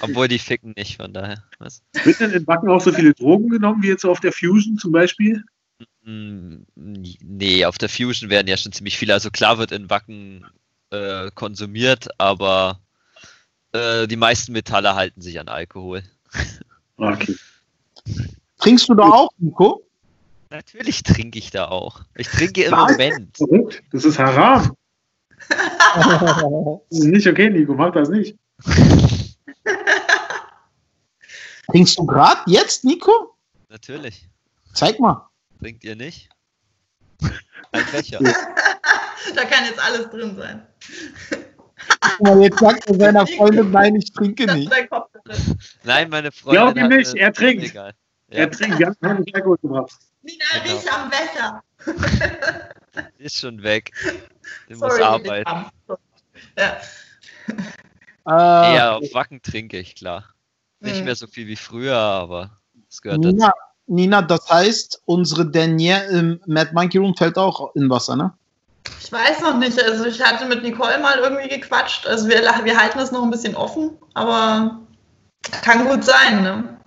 Obwohl 0.00 0.28
die 0.28 0.38
ficken 0.38 0.74
nicht, 0.76 0.96
von 0.96 1.12
daher. 1.12 1.42
Was? 1.58 1.82
Wird 2.04 2.20
denn 2.20 2.30
in 2.30 2.46
Wacken 2.46 2.68
auch 2.68 2.80
so 2.80 2.92
viele 2.92 3.14
Drogen 3.14 3.48
genommen 3.48 3.82
wie 3.82 3.88
jetzt 3.88 4.04
auf 4.04 4.20
der 4.20 4.32
Fusion 4.32 4.78
zum 4.78 4.92
Beispiel? 4.92 5.44
Mm, 6.04 6.58
nee, 6.76 7.64
auf 7.64 7.78
der 7.78 7.88
Fusion 7.88 8.30
werden 8.30 8.46
ja 8.46 8.56
schon 8.56 8.72
ziemlich 8.72 8.98
viele. 8.98 9.14
Also 9.14 9.30
klar 9.30 9.58
wird 9.58 9.72
in 9.72 9.90
Wacken 9.90 10.44
äh, 10.90 11.30
konsumiert, 11.34 12.08
aber 12.18 12.80
äh, 13.72 14.06
die 14.06 14.16
meisten 14.16 14.52
Metalle 14.52 14.94
halten 14.94 15.20
sich 15.20 15.40
an 15.40 15.48
Alkohol. 15.48 16.02
Okay. 16.96 17.34
Trinkst 18.58 18.88
du 18.88 18.94
da 18.94 19.04
auch, 19.04 19.30
Nico? 19.38 19.84
Natürlich 20.50 21.02
trinke 21.02 21.38
ich 21.38 21.50
da 21.50 21.66
auch. 21.68 22.02
Ich 22.14 22.28
trinke 22.28 22.62
im 22.62 22.72
Was? 22.72 22.92
Moment. 22.92 23.82
Das 23.92 24.04
ist 24.04 24.18
Haram. 24.18 24.76
das 25.48 26.80
ist 26.90 27.04
nicht 27.04 27.26
okay, 27.26 27.50
Nico, 27.50 27.74
mach 27.74 27.92
das 27.92 28.08
nicht. 28.08 28.36
Trinkst 31.74 31.98
du 31.98 32.06
gerade 32.06 32.40
jetzt, 32.46 32.84
Nico? 32.84 33.34
Natürlich. 33.68 34.28
Zeig 34.74 35.00
mal. 35.00 35.28
Trinkt 35.58 35.82
ihr 35.82 35.96
nicht? 35.96 36.28
Ein 37.72 37.84
Becher. 37.90 38.20
da 39.34 39.44
kann 39.44 39.64
jetzt 39.64 39.80
alles 39.80 40.08
drin 40.08 40.36
sein. 40.36 40.64
jetzt 42.40 42.60
sagt 42.60 42.88
er 42.88 42.94
seiner 42.94 43.26
Freundin, 43.36 43.72
nein, 43.72 43.96
ich 43.96 44.12
trinke 44.12 44.46
nicht. 44.54 44.70
Nein, 45.82 46.10
meine 46.10 46.30
Freundin. 46.30 46.62
Glaub 46.62 46.76
ihm 46.76 46.96
nicht, 46.96 47.12
er 47.16 47.32
trinkt. 47.32 47.74
Ja. 47.74 47.90
Er 48.28 48.50
trinkt, 48.52 48.78
wir 48.78 48.86
haben 48.86 49.00
keinen 49.00 49.34
Alkohol 49.34 49.58
gemacht. 49.58 49.98
Nina, 50.22 50.44
genau. 50.62 50.74
nicht 50.76 50.92
am 50.92 51.10
Becher. 51.10 51.64
Ist 53.18 53.38
schon 53.38 53.60
weg. 53.64 53.90
Der 54.68 54.76
muss 54.76 55.00
arbeiten. 55.00 55.72
Ja. 56.56 56.80
Äh, 58.26 58.76
ja, 58.76 58.94
auf 58.94 59.12
Wacken 59.12 59.42
trinke 59.42 59.80
ich, 59.80 59.96
klar. 59.96 60.33
Nicht 60.84 60.98
hm. 60.98 61.04
mehr 61.04 61.16
so 61.16 61.26
viel 61.26 61.46
wie 61.46 61.56
früher, 61.56 61.96
aber 61.96 62.50
es 62.88 63.00
gehört 63.00 63.20
Nina, 63.20 63.46
dazu. 63.46 63.58
Nina, 63.86 64.22
das 64.22 64.48
heißt, 64.48 65.02
unsere 65.06 65.50
Danielle 65.50 66.06
im 66.18 66.40
Mad 66.46 66.70
Monkey 66.74 66.98
Room 66.98 67.14
fällt 67.16 67.36
auch 67.36 67.74
in 67.74 67.88
Wasser, 67.90 68.16
ne? 68.16 68.32
Ich 69.00 69.10
weiß 69.10 69.40
noch 69.40 69.58
nicht. 69.58 69.82
Also 69.82 70.04
ich 70.04 70.20
hatte 70.22 70.46
mit 70.46 70.62
Nicole 70.62 70.98
mal 70.98 71.18
irgendwie 71.18 71.48
gequatscht. 71.48 72.06
Also 72.06 72.28
wir, 72.28 72.36
wir 72.36 72.76
halten 72.76 72.98
das 72.98 73.12
noch 73.12 73.22
ein 73.22 73.30
bisschen 73.30 73.54
offen, 73.54 73.90
aber 74.12 74.80
kann 75.62 75.86
gut 75.86 76.04
sein, 76.04 76.42
ne? 76.42 76.78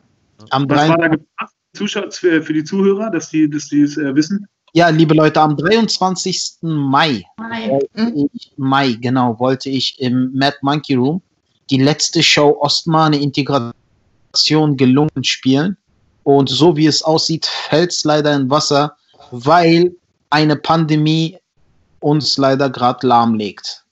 Am 0.51 0.69
Was 0.69 0.89
war 0.89 0.97
da 0.97 1.07
geplant 1.07 2.13
für, 2.13 2.41
für 2.41 2.53
die 2.53 2.63
Zuhörer, 2.63 3.09
dass 3.09 3.29
die, 3.29 3.49
dass 3.49 3.67
die 3.69 3.81
es 3.81 3.97
äh, 3.97 4.13
wissen? 4.15 4.47
Ja, 4.73 4.89
liebe 4.89 5.15
Leute, 5.15 5.41
am 5.41 5.57
23. 5.57 6.57
Mai, 6.61 7.25
Mai. 7.37 7.79
Mhm. 7.93 8.29
Ich, 8.33 8.53
Mai, 8.57 8.91
genau, 9.01 9.39
wollte 9.39 9.69
ich 9.69 9.99
im 9.99 10.31
Mad 10.33 10.57
Monkey 10.61 10.95
Room 10.95 11.21
die 11.69 11.81
letzte 11.81 12.21
Show 12.21 12.57
Ostmane 12.59 13.19
Integration 13.19 13.73
gelungen 14.77 15.23
spielen. 15.23 15.77
Und 16.23 16.49
so 16.49 16.75
wie 16.75 16.87
es 16.87 17.01
aussieht, 17.01 17.45
fällt 17.45 17.91
es 17.91 18.03
leider 18.03 18.35
in 18.35 18.49
Wasser, 18.49 18.95
weil 19.31 19.95
eine 20.29 20.55
Pandemie 20.55 21.37
uns 21.99 22.37
leider 22.37 22.69
gerade 22.69 23.07
lahmlegt. 23.07 23.83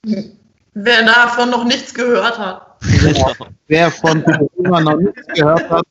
Wer 0.74 1.04
davon 1.04 1.50
noch 1.50 1.64
nichts 1.64 1.94
gehört 1.94 2.38
hat. 2.38 2.76
Genau. 2.80 3.32
Wer 3.68 3.90
von 3.90 4.22
Corona 4.22 4.80
noch 4.80 4.98
nichts 4.98 5.26
gehört 5.34 5.70
hat, 5.70 5.86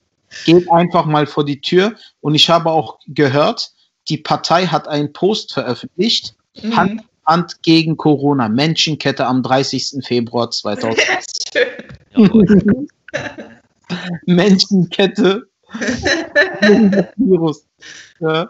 geht 0.45 0.71
einfach 0.71 1.05
mal 1.05 1.25
vor 1.25 1.45
die 1.45 1.59
Tür. 1.59 1.95
Und 2.21 2.35
ich 2.35 2.49
habe 2.49 2.69
auch 2.69 2.99
gehört, 3.07 3.71
die 4.07 4.17
Partei 4.17 4.67
hat 4.67 4.87
einen 4.87 5.11
Post 5.11 5.53
veröffentlicht, 5.53 6.35
mhm. 6.61 6.75
Hand, 6.75 7.01
Hand 7.25 7.63
gegen 7.63 7.97
Corona, 7.97 8.47
Menschenkette 8.49 9.25
am 9.25 9.41
30. 9.41 10.05
Februar 10.05 10.51
2020. 10.51 11.65
Menschenkette 14.25 15.47
Virus. 17.17 17.67
Ja. 18.19 18.49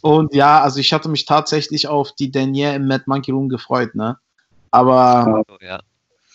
Und 0.00 0.34
ja, 0.34 0.62
also 0.62 0.78
ich 0.78 0.92
hatte 0.92 1.08
mich 1.08 1.24
tatsächlich 1.24 1.88
auf 1.88 2.12
die 2.12 2.30
Danielle 2.30 2.76
im 2.76 2.86
Mad 2.86 3.04
Monkey 3.06 3.32
Room 3.32 3.48
gefreut, 3.48 3.94
ne? 3.94 4.16
Aber 4.70 5.44
oh, 5.48 5.56
ja. 5.60 5.80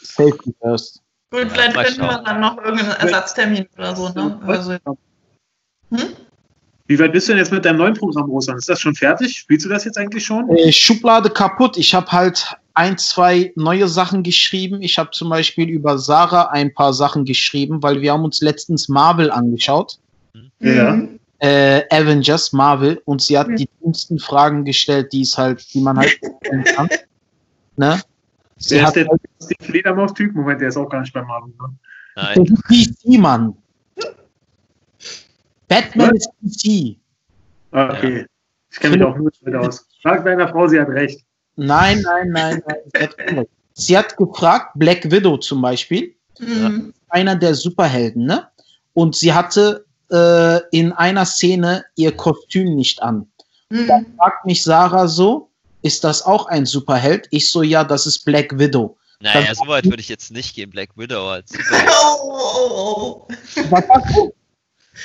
safety 0.01 0.53
first. 0.61 1.01
Gut, 1.31 1.51
vielleicht 1.51 1.77
finden 1.77 2.01
wir 2.01 2.21
dann 2.23 2.41
noch 2.41 2.57
irgendeinen 2.57 2.91
Ersatztermin 2.91 3.67
oder 3.77 3.95
so, 3.95 4.09
ne? 4.09 4.39
Also, 4.45 4.71
hm? 4.73 4.79
Wie 5.89 6.07
Wie 6.87 6.99
weit 6.99 7.13
bist 7.13 7.27
du 7.27 7.31
denn 7.31 7.39
jetzt 7.39 7.51
mit 7.51 7.63
deinem 7.63 7.77
neuen 7.77 7.93
Programm, 7.93 8.29
Rosan? 8.29 8.57
Ist 8.57 8.67
das 8.67 8.81
schon 8.81 8.95
fertig? 8.95 9.37
Spielst 9.37 9.65
du 9.65 9.69
das 9.69 9.85
jetzt 9.85 9.97
eigentlich 9.97 10.25
schon? 10.25 10.49
Äh, 10.49 10.71
Schublade 10.71 11.29
kaputt. 11.29 11.77
Ich 11.77 11.95
habe 11.95 12.11
halt 12.11 12.55
ein, 12.73 12.97
zwei 12.97 13.51
neue 13.55 13.87
Sachen 13.87 14.23
geschrieben. 14.23 14.81
Ich 14.81 14.97
habe 14.97 15.11
zum 15.11 15.29
Beispiel 15.29 15.69
über 15.69 15.97
Sarah 15.97 16.49
ein 16.49 16.73
paar 16.73 16.93
Sachen 16.93 17.25
geschrieben, 17.25 17.83
weil 17.83 18.01
wir 18.01 18.13
haben 18.13 18.23
uns 18.23 18.41
letztens 18.41 18.89
Marvel 18.89 19.31
angeschaut. 19.31 19.99
Ja. 20.59 21.01
Äh, 21.39 21.83
Avengers, 21.89 22.53
Marvel, 22.53 23.01
und 23.05 23.21
sie 23.21 23.37
hat 23.37 23.47
die 23.57 23.69
dümmsten 23.83 24.17
Fragen 24.17 24.63
gestellt, 24.63 25.11
die 25.11 25.21
es 25.21 25.37
halt, 25.37 25.73
die 25.73 25.81
man 25.81 25.97
halt 25.97 26.09
stellen 26.09 26.63
kann. 26.63 26.89
Ne? 27.75 27.99
Sie 28.57 28.75
Der 28.75 28.85
hat 28.85 28.95
ist 28.95 29.07
der, 29.07 29.57
der 29.57 29.65
Fledermaus-Typ? 29.65 30.35
Moment, 30.35 30.61
der 30.61 30.67
ist 30.67 30.77
auch 30.77 30.87
gar 30.87 31.01
nicht 31.01 31.11
bei 31.11 31.23
Marvel. 31.23 31.51
Ne? 31.59 31.73
Nein. 32.15 32.45
DC, 32.69 33.19
Mann. 33.19 33.55
Batman 35.67 36.15
ist 36.15 36.29
DC. 36.41 36.97
Okay. 37.71 38.27
Ich 38.71 38.79
kenne 38.79 38.97
mich 38.97 39.05
auch 39.05 39.17
nur 39.17 39.31
damit 39.41 39.59
aus. 39.59 39.87
Sag 40.03 40.23
deiner 40.23 40.47
Frau, 40.49 40.67
sie 40.67 40.79
hat 40.79 40.89
recht. 40.89 41.25
Nein, 41.55 42.01
nein, 42.01 42.29
nein, 42.29 42.63
nein. 43.31 43.45
Sie 43.74 43.98
hat, 43.98 44.15
gefragt, 44.17 44.72
Black 44.75 45.10
Widow 45.12 45.38
zum 45.38 45.62
Beispiel, 45.62 46.15
Mhm. 46.39 46.93
einer 47.10 47.36
der 47.36 47.53
Superhelden, 47.55 48.25
ne? 48.25 48.48
Und 48.93 49.15
sie 49.15 49.33
hatte 49.33 49.86
äh, 50.12 50.60
in 50.72 50.91
einer 50.93 51.25
Szene 51.25 51.86
ihr 51.95 52.12
Kostüm 52.15 52.75
nicht 52.75 53.01
an. 53.01 53.27
Mhm. 53.69 53.88
fragt 54.17 54.45
mich 54.45 54.62
Sarah 54.63 55.07
so, 55.07 55.50
ist 55.81 56.03
das 56.03 56.22
auch 56.24 56.45
ein 56.48 56.65
Superheld? 56.65 57.27
Ich 57.31 57.50
so, 57.50 57.63
ja, 57.63 57.83
das 57.83 58.05
ist 58.05 58.19
Black 58.25 58.57
Widow. 58.60 58.98
Naja, 59.22 59.55
so 59.55 59.65
weit 59.67 59.86
würde 59.86 60.01
ich 60.01 60.10
jetzt 60.10 60.31
nicht 60.31 60.53
gehen. 60.53 60.69
Black 60.69 60.89
Widow 60.95 61.29
als 61.29 61.50
Superheld. 61.51 61.89
Oh, 62.03 62.17
oh, 62.24 63.27
oh. 63.27 63.27
Was 63.69 63.86
du? 64.13 64.33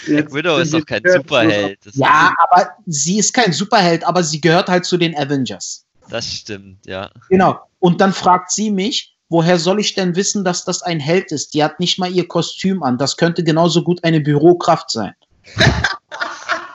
Black 0.07 0.35
Widow 0.35 0.59
ist 0.59 0.75
doch 0.75 0.85
kein 0.85 1.03
Superheld. 1.05 1.79
Das, 1.85 1.95
Ja, 1.95 2.35
aber 2.39 2.71
sie 2.87 3.19
ist 3.19 3.33
kein 3.33 3.53
Superheld, 3.53 4.05
aber 4.05 4.23
sie 4.23 4.41
gehört 4.41 4.69
halt 4.69 4.85
zu 4.85 4.97
den 4.99 5.17
Avengers. 5.17 5.87
Das 6.11 6.27
stimmt, 6.33 6.87
ja. 6.87 7.11
Genau. 7.29 7.61
Und 7.79 8.01
dann 8.01 8.13
fragt 8.13 8.51
sie 8.51 8.71
mich, 8.71 9.17
woher 9.29 9.59
soll 9.59 9.81
ich 9.81 9.95
denn 9.95 10.17
wissen, 10.17 10.45
dass 10.45 10.65
das 10.65 10.83
ein 10.83 11.01
Held 11.01 11.33
ist? 11.33 11.55
Die 11.55 11.63
hat 11.63 11.81
nicht 11.81 11.99
mal 11.99 12.11
ihr 12.11 12.27
Kostüm 12.27 12.83
an. 12.83 12.99
Das 12.99 13.17
könnte 13.17 13.45
genauso 13.45 13.83
gut 13.83 14.03
eine 14.05 14.21
Bürokraft 14.21 14.91
sein. 14.91 15.15
Da 15.57 15.65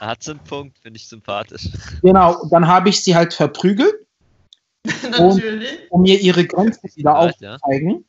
hat 0.06 0.22
sie 0.22 0.32
einen 0.32 0.40
Punkt, 0.40 0.78
finde 0.78 0.98
ich 0.98 1.08
sympathisch. 1.08 1.68
Genau. 2.02 2.40
Und 2.40 2.52
dann 2.52 2.66
habe 2.66 2.88
ich 2.88 3.02
sie 3.02 3.14
halt 3.14 3.34
verprügelt, 3.34 3.94
Natürlich. 5.10 5.78
um 5.90 6.02
mir 6.02 6.20
ihre 6.20 6.46
Grenzen 6.46 6.90
wieder 6.94 7.10
Ja, 7.12 7.32
ja. 7.40 7.54
aufzuzeigen. 7.56 8.04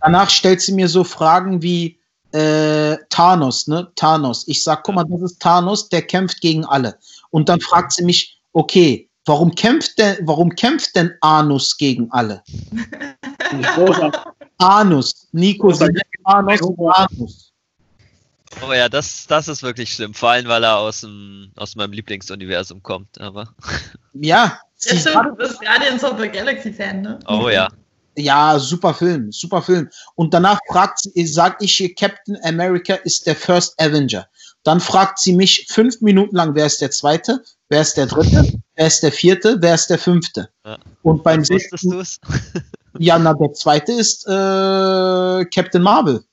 Danach 0.00 0.30
stellt 0.30 0.60
sie 0.60 0.72
mir 0.72 0.88
so 0.88 1.04
Fragen 1.04 1.62
wie 1.62 1.98
äh, 2.32 2.96
Thanos, 3.10 3.68
ne? 3.68 3.90
Thanos. 3.94 4.46
Ich 4.48 4.62
sag, 4.62 4.82
guck 4.84 4.94
mal, 4.96 5.04
das 5.04 5.22
ist 5.22 5.40
Thanos, 5.40 5.88
der 5.88 6.02
kämpft 6.02 6.40
gegen 6.40 6.64
alle. 6.64 6.98
Und 7.30 7.48
dann 7.48 7.60
fragt 7.60 7.92
sie 7.92 8.04
mich, 8.04 8.40
okay, 8.52 9.08
warum 9.24 9.54
kämpft 9.54 9.98
denn, 9.98 10.18
warum 10.22 10.50
kämpft 10.50 10.94
denn 10.96 11.12
Anus 11.20 11.76
gegen 11.76 12.10
alle? 12.10 12.42
Anus, 14.58 15.28
Nico, 15.32 15.72
Anus, 16.24 16.60
Anus. 16.94 17.52
Oh 18.62 18.72
ja, 18.72 18.88
das, 18.88 19.26
das 19.26 19.48
ist 19.48 19.62
wirklich 19.62 19.92
schlimm. 19.92 20.14
Vor 20.14 20.30
allem, 20.30 20.46
weil 20.46 20.62
er 20.62 20.76
aus, 20.76 21.00
dem, 21.00 21.50
aus 21.56 21.74
meinem 21.76 21.92
Lieblingsuniversum 21.92 22.82
kommt. 22.82 23.20
Aber, 23.20 23.48
Ja, 24.14 24.60
sie 24.76 24.94
Ja, 24.94 25.00
stimmt, 25.00 25.26
du 25.26 25.34
bist 25.36 25.60
Guardians 25.60 26.04
of 26.04 26.20
the 26.20 26.28
Galaxy 26.28 26.72
Fan, 26.72 27.02
ne? 27.02 27.18
oh 27.26 27.48
ja. 27.48 27.68
ja, 28.16 28.58
super 28.58 28.94
Film, 28.94 29.32
super 29.32 29.60
Film. 29.60 29.90
Und 30.14 30.32
danach 30.32 30.58
fragt 30.70 31.00
sie, 31.00 31.26
sagt 31.26 31.62
ich 31.62 31.80
ihr, 31.80 31.94
Captain 31.94 32.38
America 32.44 32.94
ist 32.94 33.26
der 33.26 33.34
First 33.34 33.80
Avenger. 33.80 34.26
Dann 34.62 34.80
fragt 34.80 35.18
sie 35.18 35.34
mich 35.34 35.66
fünf 35.68 36.00
Minuten 36.00 36.36
lang, 36.36 36.54
wer 36.54 36.66
ist 36.66 36.80
der 36.80 36.90
zweite, 36.90 37.42
wer 37.68 37.80
ist 37.80 37.94
der 37.96 38.06
dritte, 38.06 38.60
wer 38.74 38.86
ist 38.86 39.02
der 39.02 39.12
vierte, 39.12 39.56
wer 39.60 39.74
ist 39.74 39.88
der 39.88 39.98
fünfte. 39.98 40.48
Ja. 40.64 40.78
Und 41.02 41.22
beim 41.22 41.44
sechsten, 41.44 42.04
ja, 42.98 43.18
na, 43.18 43.34
der 43.34 43.52
zweite 43.52 43.92
ist 43.92 44.26
äh, 44.26 45.44
Captain 45.46 45.82
Marvel. 45.82 46.24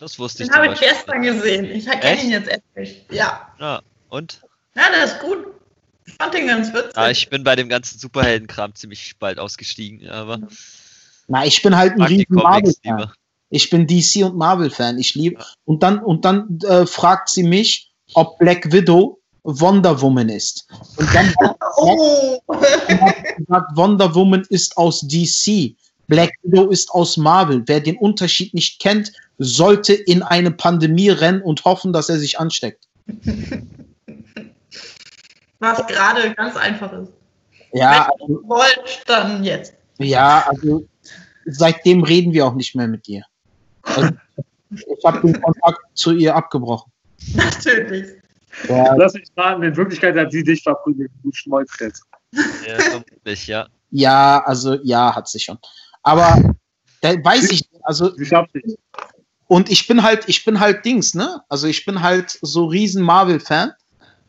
Das 0.00 0.18
wusste 0.18 0.42
ich 0.42 0.48
Den 0.48 0.56
habe 0.56 0.72
ich 0.72 0.80
gestern 0.80 1.22
gesehen. 1.22 1.66
Ich 1.66 1.86
Echt? 1.86 2.00
kenne 2.00 2.22
ihn 2.22 2.30
jetzt 2.30 2.48
endlich. 2.48 3.04
Ja. 3.10 3.52
Ja, 3.58 3.82
und? 4.08 4.40
Ja, 4.74 4.84
der 4.90 5.04
ist 5.04 5.20
gut. 5.20 5.46
Ich 6.06 6.14
fand 6.14 6.32
den 6.32 6.46
ganz 6.46 6.72
witzig. 6.72 6.96
Ja, 6.96 7.10
ich 7.10 7.28
bin 7.28 7.44
bei 7.44 7.54
dem 7.54 7.68
ganzen 7.68 7.98
Superheldenkram 7.98 8.74
ziemlich 8.74 9.16
bald 9.18 9.38
ausgestiegen, 9.38 10.08
aber 10.08 10.40
Na, 11.28 11.44
ich 11.44 11.62
bin 11.62 11.76
halt 11.76 11.92
ein 11.92 12.02
riesen 12.02 12.34
Marvel-Fan. 12.34 13.12
Ich 13.50 13.68
bin 13.68 13.86
DC 13.86 14.24
und 14.24 14.36
Marvel-Fan. 14.36 14.98
Ich 14.98 15.14
liebe. 15.14 15.38
Ja. 15.38 15.46
Und 15.64 15.82
dann, 15.82 15.98
und 15.98 16.24
dann 16.24 16.58
äh, 16.66 16.86
fragt 16.86 17.28
sie 17.28 17.42
mich, 17.42 17.92
ob 18.14 18.38
Black 18.38 18.72
Widow 18.72 19.19
Wonder 19.42 20.00
Woman 20.00 20.28
ist. 20.28 20.66
Und 20.96 21.08
dann 21.14 21.32
oh! 21.76 22.40
hat 22.48 23.36
gesagt, 23.36 23.76
Wonder 23.76 24.14
Woman 24.14 24.44
ist 24.48 24.76
aus 24.76 25.00
DC. 25.02 25.74
Black 26.06 26.32
Widow 26.42 26.68
ist 26.70 26.90
aus 26.90 27.16
Marvel. 27.16 27.62
Wer 27.66 27.80
den 27.80 27.96
Unterschied 27.96 28.52
nicht 28.52 28.80
kennt, 28.80 29.12
sollte 29.38 29.94
in 29.94 30.22
eine 30.22 30.50
Pandemie 30.50 31.10
rennen 31.10 31.40
und 31.40 31.64
hoffen, 31.64 31.92
dass 31.92 32.08
er 32.08 32.18
sich 32.18 32.38
ansteckt. 32.38 32.88
Was 35.60 35.86
gerade 35.86 36.34
ganz 36.34 36.56
einfach 36.56 36.92
ist. 36.92 37.12
Ja, 37.72 38.08
Wenn 38.18 38.34
ihr 38.34 38.48
wollt, 38.48 39.02
dann 39.06 39.44
jetzt. 39.44 39.74
ja, 39.98 40.44
also 40.48 40.84
seitdem 41.46 42.02
reden 42.02 42.32
wir 42.32 42.46
auch 42.46 42.54
nicht 42.54 42.74
mehr 42.74 42.88
mit 42.88 43.08
ihr. 43.08 43.24
Also, 43.82 44.10
ich 44.70 45.04
habe 45.04 45.20
den 45.20 45.40
Kontakt 45.40 45.80
zu 45.94 46.12
ihr 46.12 46.34
abgebrochen. 46.34 46.90
Natürlich. 47.34 48.20
Ja, 48.68 48.94
Lass 48.94 49.14
mich 49.14 49.28
raten, 49.36 49.62
in 49.62 49.76
Wirklichkeit 49.76 50.16
hat 50.16 50.32
sie 50.32 50.42
dich 50.42 50.62
verprügelt. 50.62 51.10
Du 51.22 51.30
Schmolzkretz. 51.32 52.02
Ja, 52.66 52.78
vermutlich, 52.78 53.46
ja. 53.46 53.66
ja, 53.90 54.42
also 54.44 54.74
ja, 54.82 55.14
hat 55.14 55.28
sie 55.28 55.40
schon. 55.40 55.58
Aber 56.02 56.54
da 57.00 57.12
weiß 57.12 57.50
ich, 57.50 57.68
also 57.82 58.14
Sie 58.14 58.26
schafft 58.26 58.54
dich. 58.54 58.76
und 59.48 59.70
ich 59.70 59.86
bin 59.86 60.02
halt, 60.02 60.28
ich 60.28 60.44
bin 60.44 60.60
halt 60.60 60.84
Dings, 60.84 61.14
ne? 61.14 61.42
Also 61.48 61.66
ich 61.66 61.84
bin 61.84 62.02
halt 62.02 62.38
so 62.42 62.66
riesen 62.66 63.02
Marvel-Fan 63.02 63.72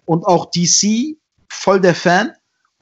und 0.05 0.25
auch 0.25 0.49
DC 0.51 1.15
voll 1.49 1.79
der 1.79 1.95
Fan. 1.95 2.31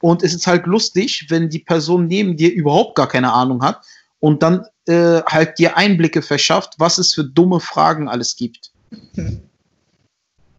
Und 0.00 0.22
es 0.22 0.32
ist 0.32 0.46
halt 0.46 0.66
lustig, 0.66 1.26
wenn 1.28 1.50
die 1.50 1.58
Person 1.58 2.06
neben 2.06 2.36
dir 2.36 2.52
überhaupt 2.52 2.94
gar 2.94 3.08
keine 3.08 3.32
Ahnung 3.32 3.62
hat 3.62 3.84
und 4.20 4.42
dann 4.42 4.64
äh, 4.86 5.20
halt 5.26 5.58
dir 5.58 5.76
Einblicke 5.76 6.22
verschafft, 6.22 6.74
was 6.78 6.96
es 6.96 7.12
für 7.12 7.24
dumme 7.24 7.60
Fragen 7.60 8.08
alles 8.08 8.36
gibt. 8.36 8.72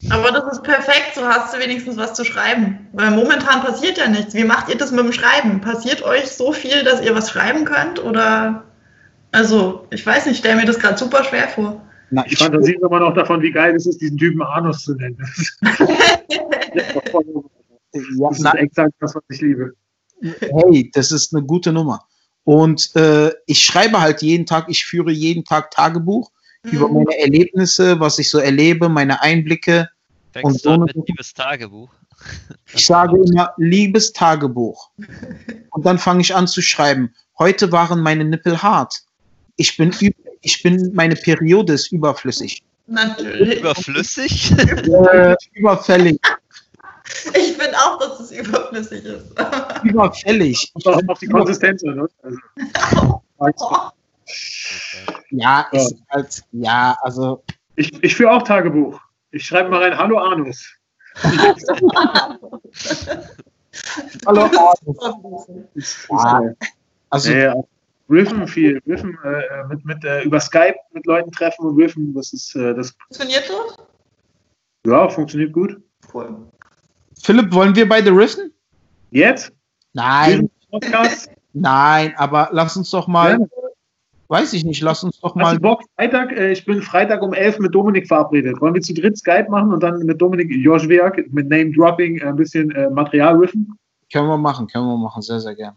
Aber 0.09 0.31
das 0.31 0.51
ist 0.53 0.63
perfekt, 0.63 1.11
so 1.15 1.21
hast 1.27 1.53
du 1.53 1.59
wenigstens 1.59 1.97
was 1.97 2.13
zu 2.13 2.25
schreiben. 2.25 2.87
Weil 2.93 3.11
momentan 3.11 3.61
passiert 3.61 3.97
ja 3.97 4.07
nichts. 4.07 4.33
Wie 4.33 4.43
macht 4.43 4.69
ihr 4.69 4.77
das 4.77 4.91
mit 4.91 4.99
dem 5.01 5.13
Schreiben? 5.13 5.61
Passiert 5.61 6.01
euch 6.03 6.27
so 6.31 6.51
viel, 6.51 6.83
dass 6.83 7.01
ihr 7.01 7.13
was 7.13 7.29
schreiben 7.29 7.65
könnt? 7.65 8.03
Oder 8.03 8.63
also, 9.31 9.85
ich 9.91 10.05
weiß 10.05 10.25
nicht, 10.25 10.39
stell 10.39 10.55
mir 10.55 10.65
das 10.65 10.79
gerade 10.79 10.97
super 10.97 11.23
schwer 11.23 11.47
vor. 11.47 11.81
Na, 12.09 12.25
Ich 12.27 12.37
fantasiere 12.37 12.79
immer 12.81 12.99
noch 12.99 13.13
davon, 13.13 13.41
wie 13.41 13.51
geil 13.51 13.75
es 13.75 13.85
ist, 13.85 14.01
diesen 14.01 14.17
Typen 14.17 14.41
Anus 14.41 14.83
zu 14.83 14.95
nennen. 14.95 15.17
ja, 15.61 16.83
Das 17.93 18.37
ist 18.37 18.43
na, 18.43 18.53
exakt 18.55 18.93
das, 18.99 19.15
was 19.15 19.23
ich 19.29 19.41
liebe. 19.41 19.73
hey, 20.21 20.91
das 20.93 21.11
ist 21.11 21.33
eine 21.33 21.45
gute 21.45 21.71
Nummer. 21.71 22.05
Und 22.43 22.95
äh, 22.95 23.31
ich 23.45 23.63
schreibe 23.63 24.01
halt 24.01 24.21
jeden 24.21 24.45
Tag, 24.45 24.65
ich 24.67 24.85
führe 24.85 25.11
jeden 25.11 25.45
Tag 25.45 25.71
Tagebuch 25.71 26.31
über 26.63 26.87
Mhm. 26.87 26.93
meine 27.03 27.17
Erlebnisse, 27.19 27.99
was 27.99 28.19
ich 28.19 28.29
so 28.29 28.37
erlebe, 28.39 28.89
meine 28.89 29.21
Einblicke. 29.21 29.89
Und 30.35 30.41
Fängst 30.41 30.63
so 30.63 30.69
du 30.69 30.75
an 30.75 30.81
eine- 30.83 30.93
mit 30.95 31.07
liebes 31.07 31.33
Tagebuch? 31.33 31.89
Ich 32.73 32.85
sage 32.85 33.17
immer, 33.17 33.51
liebes 33.57 34.13
Tagebuch. 34.13 34.91
Und 35.71 35.85
dann 35.85 35.97
fange 35.97 36.21
ich 36.21 36.35
an 36.35 36.47
zu 36.47 36.61
schreiben. 36.61 37.11
Heute 37.39 37.71
waren 37.71 37.99
meine 38.01 38.23
Nippel 38.23 38.61
hart. 38.61 38.93
Ich 39.55 39.75
bin, 39.75 39.91
üb- 39.91 40.13
ich 40.41 40.61
bin, 40.61 40.91
meine 40.93 41.15
Periode 41.15 41.73
ist 41.73 41.91
überflüssig. 41.91 42.61
Natürlich. 42.85 43.59
Überflüssig? 43.59 44.51
Äh, 44.57 45.35
überfällig. 45.53 46.19
Ich 47.35 47.57
finde 47.57 47.75
auch, 47.77 47.97
dass 47.99 48.19
es 48.19 48.31
überflüssig 48.31 49.03
ist. 49.03 49.25
Überfällig. 49.83 50.71
Kommt 50.73 50.87
auch 50.87 51.01
auf 51.09 51.19
die 51.19 51.27
Konsistenz. 51.27 51.81
Ne? 51.83 52.07
Also, 52.23 52.39
Ja, 55.29 55.67
ist 55.71 55.95
halt, 56.09 56.43
ja, 56.51 56.95
also, 57.01 57.43
ich, 57.75 58.03
ich 58.03 58.15
führe 58.15 58.31
auch 58.31 58.43
Tagebuch. 58.43 58.99
Ich 59.31 59.45
schreibe 59.45 59.69
mal 59.69 59.81
rein, 59.81 59.97
hallo 59.97 60.17
Anus. 60.17 60.65
hallo, 64.25 64.49
ja, 66.09 66.55
also, 67.09 67.31
Ja, 67.31 67.55
Riffen 68.09 68.47
viel, 68.47 68.81
Riffen 68.87 69.17
äh, 69.23 69.63
mit, 69.69 69.85
mit, 69.85 70.03
äh, 70.03 70.23
über 70.23 70.39
Skype 70.39 70.75
mit 70.91 71.05
Leuten 71.05 71.31
treffen 71.31 71.65
und 71.65 71.77
Riffen, 71.77 72.13
das 72.13 72.33
ist, 72.33 72.55
äh, 72.55 72.73
das 72.75 72.91
Funktioniert 72.91 73.49
das? 73.49 73.77
ja, 74.85 75.09
funktioniert 75.09 75.53
gut. 75.53 75.81
Cool. 76.13 76.35
Philipp, 77.21 77.53
wollen 77.53 77.75
wir 77.75 77.87
beide 77.87 78.11
riffen? 78.11 78.53
Jetzt? 79.11 79.53
Nein, 79.93 80.49
nein, 81.53 82.13
aber 82.17 82.49
lass 82.51 82.75
uns 82.75 82.89
doch 82.89 83.07
mal, 83.07 83.39
Ja. 83.39 83.60
Weiß 84.31 84.53
ich 84.53 84.63
nicht, 84.63 84.81
lass 84.81 85.03
uns 85.03 85.19
doch 85.19 85.35
mal. 85.35 85.59
Bock? 85.59 85.83
Freitag, 85.97 86.31
äh, 86.31 86.53
ich 86.53 86.65
bin 86.65 86.81
Freitag 86.81 87.21
um 87.21 87.33
11 87.33 87.59
mit 87.59 87.75
Dominik 87.75 88.07
verabredet. 88.07 88.59
Wollen 88.61 88.73
wir 88.73 88.81
zu 88.81 88.93
dritt 88.93 89.17
Skype 89.17 89.47
machen 89.49 89.73
und 89.73 89.83
dann 89.83 89.99
mit 89.99 90.21
Dominik 90.21 90.49
Joschwerk 90.49 91.23
mit 91.31 91.49
Name 91.49 91.71
Dropping 91.71 92.17
äh, 92.17 92.25
ein 92.25 92.37
bisschen 92.37 92.71
äh, 92.71 92.89
Material 92.89 93.35
riffen? 93.35 93.77
Können 94.11 94.27
wir 94.27 94.37
machen, 94.37 94.67
können 94.67 94.87
wir 94.87 94.97
machen, 94.97 95.21
sehr, 95.21 95.39
sehr 95.39 95.53
gern. 95.53 95.75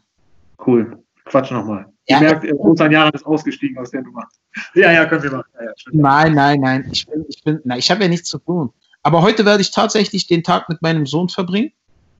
Cool. 0.64 0.98
Quatsch 1.24 1.50
nochmal. 1.50 1.86
Ja. 2.06 2.18
Ihr 2.18 2.28
merkt, 2.28 2.44
äh, 2.44 2.52
Osan 2.52 2.92
Jahren 2.92 3.12
ist 3.12 3.26
ausgestiegen 3.26 3.76
aus 3.78 3.90
der 3.90 4.02
Nummer. 4.02 4.26
Ja, 4.74 4.92
ja, 4.92 5.04
können 5.06 5.24
wir 5.24 5.32
machen. 5.32 5.50
Ja, 5.58 5.64
ja. 5.64 5.72
Nein, 5.90 6.34
nein, 6.34 6.60
nein. 6.60 6.88
Ich 6.92 7.08
bin, 7.08 7.24
ich 7.28 7.42
bin, 7.42 7.60
nein, 7.64 7.80
ich 7.80 7.90
habe 7.90 8.02
ja 8.02 8.08
nichts 8.08 8.28
zu 8.28 8.38
tun. 8.38 8.70
Aber 9.02 9.20
heute 9.20 9.44
werde 9.44 9.62
ich 9.62 9.72
tatsächlich 9.72 10.28
den 10.28 10.44
Tag 10.44 10.68
mit 10.68 10.80
meinem 10.80 11.06
Sohn 11.06 11.28
verbringen. 11.28 11.72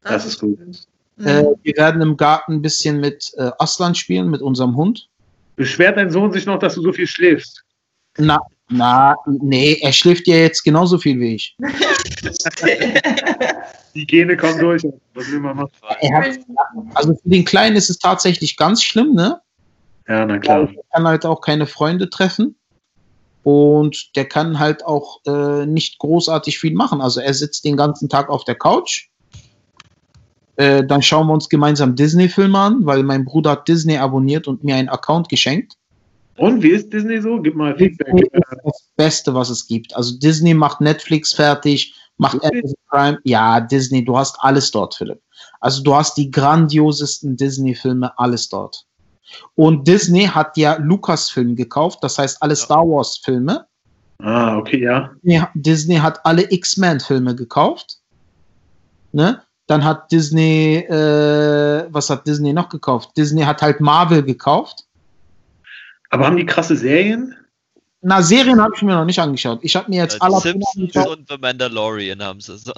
Das 0.03 0.27
ist 0.27 0.41
gut. 0.41 0.59
Äh, 1.19 1.45
wir 1.63 1.77
werden 1.77 2.03
im 2.03 2.17
Garten 2.17 2.55
ein 2.55 2.63
bisschen 2.63 2.99
mit 2.99 3.33
äh, 3.37 3.53
Aslan 3.61 3.95
spielen, 3.95 4.31
mit 4.31 4.43
unserem 4.43 4.75
Hund. 4.75 5.09
Beschwert 5.57 5.97
dein 5.97 6.11
Sohn 6.11 6.33
sich 6.33 6.47
noch, 6.47 6.59
dass 6.59 6.75
du 6.75 6.83
so 6.83 6.93
viel 6.93 7.07
schläfst? 7.07 7.63
Na, 8.19 8.41
na, 8.69 9.17
nee, 9.27 9.79
er 9.83 9.93
schläft 9.93 10.27
ja 10.27 10.37
jetzt 10.37 10.63
genauso 10.63 10.99
viel 10.99 11.21
wie 11.21 11.35
ich. 11.35 11.57
Die 13.95 14.07
Gene 14.07 14.37
kommen 14.37 14.59
durch. 14.59 14.83
Was 15.15 15.31
will 15.31 15.41
man 15.41 15.57
machen? 15.57 15.71
Hat, 15.83 16.39
also 16.95 17.15
für 17.15 17.29
den 17.29 17.45
Kleinen 17.45 17.77
ist 17.77 17.91
es 17.91 17.99
tatsächlich 17.99 18.57
ganz 18.57 18.83
schlimm, 18.83 19.15
ne? 19.15 19.41
Ja, 20.09 20.27
na 20.27 20.39
klar. 20.39 20.69
er 20.69 20.83
kann 20.93 21.07
halt 21.07 21.25
auch 21.25 21.41
keine 21.41 21.67
Freunde 21.67 22.11
treffen. 22.11 22.57
Und 23.45 24.17
der 24.17 24.25
kann 24.25 24.59
halt 24.59 24.85
auch 24.85 25.21
äh, 25.27 25.67
nicht 25.67 25.99
großartig 25.99 26.59
viel 26.59 26.75
machen. 26.75 27.01
Also 27.01 27.21
er 27.21 27.35
sitzt 27.35 27.65
den 27.65 27.77
ganzen 27.77 28.09
Tag 28.09 28.31
auf 28.31 28.45
der 28.45 28.55
Couch. 28.55 29.09
Äh, 30.57 30.85
dann 30.85 31.03
schauen 31.03 31.27
wir 31.27 31.33
uns 31.33 31.49
gemeinsam 31.49 31.97
Disney-Filme 31.97 32.59
an, 32.59 32.87
weil 32.87 33.03
mein 33.03 33.25
Bruder 33.25 33.53
hat 33.53 33.69
Disney 33.69 33.97
abonniert 33.97 34.47
und 34.47 34.63
mir 34.63 34.77
einen 34.77 34.89
Account 34.89 35.29
geschenkt. 35.29 35.75
Und 36.37 36.63
wie 36.63 36.71
ist 36.71 36.93
Disney 36.93 37.21
so? 37.21 37.41
Gib 37.41 37.55
mal 37.55 37.77
Feedback. 37.77 38.31
Das 38.65 38.89
Beste, 38.97 39.35
was 39.35 39.51
es 39.51 39.67
gibt. 39.67 39.95
Also 39.95 40.19
Disney 40.19 40.55
macht 40.55 40.81
Netflix 40.81 41.33
fertig, 41.33 41.95
macht 42.17 42.35
Wirklich? 42.35 42.53
Amazon 42.53 42.77
Prime. 42.89 43.19
Ja, 43.25 43.61
Disney, 43.61 44.05
du 44.05 44.17
hast 44.17 44.37
alles 44.41 44.71
dort, 44.71 44.95
Philipp. 44.95 45.21
Also 45.61 45.83
du 45.83 45.95
hast 45.95 46.17
die 46.17 46.31
grandiosesten 46.31 47.37
Disney-Filme, 47.37 48.17
alles 48.19 48.49
dort. 48.49 48.85
Und 49.55 49.87
Disney 49.87 50.27
hat 50.27 50.57
ja 50.57 50.77
Lucasfilm 50.77 51.57
gekauft, 51.57 51.99
das 52.03 52.19
heißt 52.19 52.43
alle 52.43 52.57
Star 52.57 52.83
Wars-Filme. 52.83 53.67
Ah, 54.19 54.57
okay, 54.59 54.81
ja. 54.81 55.11
Disney, 55.23 55.43
Disney 55.55 55.97
hat 55.97 56.25
alle 56.25 56.51
X-Men-Filme 56.51 57.35
gekauft. 57.35 57.99
Ne? 59.13 59.41
Dann 59.67 59.85
hat 59.85 60.13
Disney, 60.13 60.77
äh, 60.77 61.87
was 61.91 62.11
hat 62.11 62.27
Disney 62.27 62.53
noch 62.53 62.69
gekauft? 62.69 63.17
Disney 63.17 63.43
hat 63.43 63.63
halt 63.63 63.81
Marvel 63.81 64.23
gekauft. 64.23 64.85
Aber 66.11 66.27
haben 66.27 66.37
die 66.37 66.47
krasse 66.47 66.77
Serien? 66.77 67.35
Na, 68.03 68.23
Serien 68.23 68.61
habe 68.61 68.73
ich 68.77 68.83
mir 68.83 68.95
noch 68.95 69.07
nicht 69.07 69.19
angeschaut. 69.19 69.61
Ich 69.63 69.75
habe 69.75 69.89
mir 69.91 70.03
jetzt 70.03 70.17
Äh, 70.17 70.19
alle 70.21 70.39
Simpsons 70.39 70.95
und 70.95 71.29
The 71.29 71.39
Mandalorian 71.39 72.23
haben 72.23 72.41
sie 72.41 72.59
so. 72.59 72.73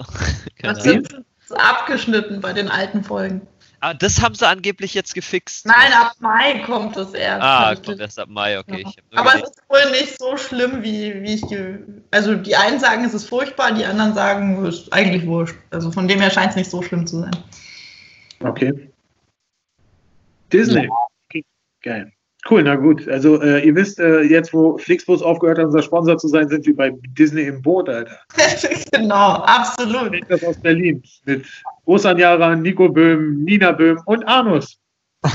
Das 0.61 0.83
sind 0.83 1.23
abgeschnitten 1.51 2.39
bei 2.39 2.53
den 2.53 2.69
alten 2.69 3.03
Folgen. 3.03 3.41
Ah, 3.79 3.93
das 3.93 4.21
haben 4.21 4.33
sie 4.33 4.47
angeblich 4.47 4.93
jetzt 4.95 5.13
gefixt. 5.13 5.65
Nein, 5.65 5.93
ab 5.93 6.13
Mai 6.19 6.59
kommt 6.65 6.97
es 6.97 7.13
erst. 7.13 7.43
Ah, 7.43 7.75
kommt 7.75 7.99
erst 7.99 8.19
ab 8.19 8.27
Mai, 8.27 8.57
okay. 8.57 8.83
Ja. 8.83 9.19
Aber 9.19 9.35
es 9.35 9.43
ist 9.43 9.61
wohl 9.69 9.91
nicht 9.91 10.17
so 10.17 10.35
schlimm, 10.35 10.83
wie, 10.83 11.21
wie 11.21 11.35
ich. 11.35 11.43
Also, 12.11 12.35
die 12.35 12.55
einen 12.55 12.79
sagen, 12.79 13.05
es 13.05 13.13
ist 13.13 13.29
furchtbar, 13.29 13.73
die 13.73 13.85
anderen 13.85 14.15
sagen, 14.15 14.65
es 14.65 14.81
ist 14.81 14.93
eigentlich 14.93 15.27
wurscht. 15.27 15.55
Also, 15.69 15.91
von 15.91 16.07
dem 16.07 16.19
her 16.19 16.31
scheint 16.31 16.51
es 16.51 16.55
nicht 16.55 16.71
so 16.71 16.81
schlimm 16.81 17.05
zu 17.05 17.19
sein. 17.19 17.35
Okay. 18.39 18.91
Disney. 20.51 20.89
Okay, 21.29 21.43
Geil. 21.81 22.11
Cool, 22.49 22.63
na 22.63 22.75
gut. 22.75 23.07
Also 23.09 23.41
äh, 23.41 23.65
ihr 23.65 23.75
wisst, 23.75 23.99
äh, 23.99 24.21
jetzt 24.21 24.53
wo 24.53 24.77
Flixbus 24.77 25.21
aufgehört 25.21 25.57
hat, 25.57 25.65
unser 25.65 25.81
Sponsor 25.81 26.17
zu 26.17 26.27
sein, 26.29 26.47
sind 26.47 26.65
wir 26.65 26.75
bei 26.75 26.91
Disney 27.17 27.41
im 27.43 27.61
Boot, 27.61 27.89
Alter. 27.89 28.17
genau, 28.91 29.31
absolut. 29.43 30.13
Ich 30.15 30.23
das 30.27 30.43
aus 30.43 30.57
Berlin 30.61 31.03
mit 31.25 31.45
Osan 31.85 32.17
Yaran, 32.17 32.61
Nico 32.61 32.87
Böhm, 32.87 33.43
Nina 33.43 33.71
Böhm 33.73 33.99
und 34.05 34.23
Arnus. 34.27 34.77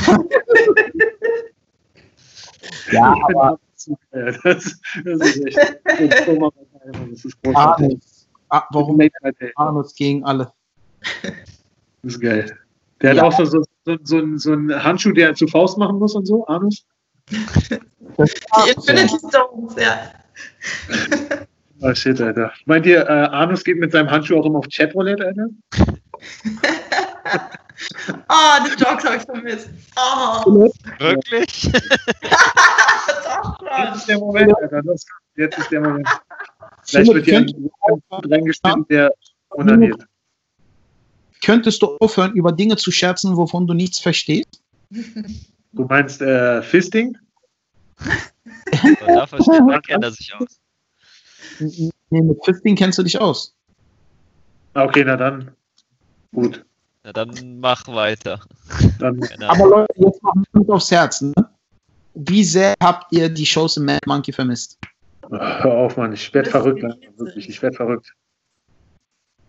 Ja, 2.92 3.14
Ich 3.16 3.26
bin 3.26 3.36
aber 3.36 3.58
ja, 4.12 4.30
das, 4.44 4.80
das 5.04 5.20
ist 5.36 5.46
echt. 5.46 5.58
Das 5.84 7.24
ist 7.24 7.42
großartig. 7.42 7.54
Arnus, 7.56 8.28
ah, 8.50 8.62
warum 8.70 8.98
Das 8.98 9.10
Arnus 9.56 9.94
gegen 9.94 10.24
alle? 10.24 10.52
ist 12.02 12.20
geil. 12.20 12.56
Der 13.00 13.10
hat 13.10 13.16
Ja. 13.16 13.22
auch 13.24 13.32
so, 13.32 13.44
so, 13.44 13.62
so, 13.84 13.96
so, 14.04 14.16
einen- 14.18 14.38
so 14.38 14.52
einen 14.52 14.84
Handschuh, 14.84 15.12
der 15.12 15.28
er 15.30 15.34
zu 15.34 15.46
Faust 15.48 15.78
machen 15.78 15.98
muss 15.98 16.14
und 16.14 16.26
so, 16.26 16.46
Arnus. 16.46 16.86
Die 17.30 18.70
Infinity 18.74 19.16
Stones, 19.18 19.74
ja. 19.76 20.12
Oh 21.80 21.94
shit, 21.94 22.20
Alter. 22.20 22.52
Meint 22.66 22.86
ihr, 22.86 23.02
äh, 23.02 23.08
Arnus 23.08 23.64
geht 23.64 23.78
mit 23.78 23.92
seinem 23.92 24.10
Handschuh 24.10 24.38
auch 24.38 24.46
immer 24.46 24.58
auf 24.60 24.66
Chatroulette, 24.70 25.26
Alter? 25.26 25.48
Oh, 28.28 28.64
die 28.64 28.82
Jokes 28.82 29.04
habe 29.04 29.16
ich 29.16 29.22
vermisst. 29.22 29.68
Oh, 29.96 30.70
Wirklich? 30.98 31.72
doch 33.24 33.60
Jetzt 33.78 33.96
ist 33.96 34.08
der 34.08 34.18
Moment, 34.18 34.56
Alter. 34.56 34.82
Das, 34.82 35.04
jetzt 35.36 35.58
ist 35.58 35.70
der 35.70 35.80
Moment. 35.80 36.08
Vielleicht 36.84 37.12
wird 37.12 37.24
hier 37.24 37.38
ein 37.38 38.02
reingeschnitten, 38.10 38.86
der 38.88 39.12
unaniert. 39.50 40.06
Könntest 41.44 41.82
du 41.82 41.96
aufhören, 41.98 42.32
über 42.34 42.52
Dinge 42.52 42.76
zu 42.76 42.92
scherzen, 42.92 43.36
wovon 43.36 43.66
du 43.66 43.74
nichts 43.74 43.98
verstehst? 43.98 44.62
Du 45.72 45.84
meinst 45.84 46.20
äh, 46.20 46.62
Fisting? 46.62 47.16
Da 49.06 49.26
versteht 49.26 49.60
man, 49.64 49.80
kennt 49.82 50.04
er 50.04 50.10
sich 50.10 50.34
aus. 50.34 50.60
Nee, 51.58 51.90
mit 52.10 52.44
15 52.44 52.76
kennst 52.76 52.98
du 52.98 53.02
dich 53.02 53.20
aus. 53.20 53.54
Ah, 54.74 54.84
Okay, 54.84 55.04
na 55.04 55.16
dann. 55.16 55.50
Gut. 56.34 56.64
Na 57.04 57.12
dann 57.12 57.58
mach 57.60 57.86
weiter. 57.88 58.40
Dann, 58.98 59.20
Aber. 59.48 59.68
Leute, 59.68 59.92
jetzt 59.96 60.22
mal 60.22 60.32
Hand 60.54 60.70
aufs 60.70 60.90
Herz. 60.90 61.20
Ne? 61.20 61.32
Wie 62.14 62.44
sehr 62.44 62.74
habt 62.82 63.12
ihr 63.12 63.28
die 63.28 63.46
Shows 63.46 63.76
im 63.76 63.86
Mad 63.86 64.00
Monkey 64.06 64.32
vermisst? 64.32 64.78
hör 65.30 65.72
auf, 65.72 65.96
Mann. 65.96 66.12
Ich 66.12 66.32
werde 66.34 66.50
Das 66.50 66.62
verrückt. 66.62 66.82
Wirklich. 67.16 67.48
Ich 67.48 67.62
werde 67.62 67.76
verrückt. 67.76 68.12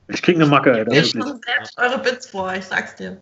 Ich 0.08 0.22
krieg 0.22 0.36
eine 0.36 0.46
Macke, 0.46 0.74
Alter. 0.74 0.92
Selbst 0.92 1.16
eure 1.78 2.00
Bits 2.00 2.28
vor, 2.28 2.54
ich 2.54 2.66
sag's 2.66 2.96
dir. 2.96 3.22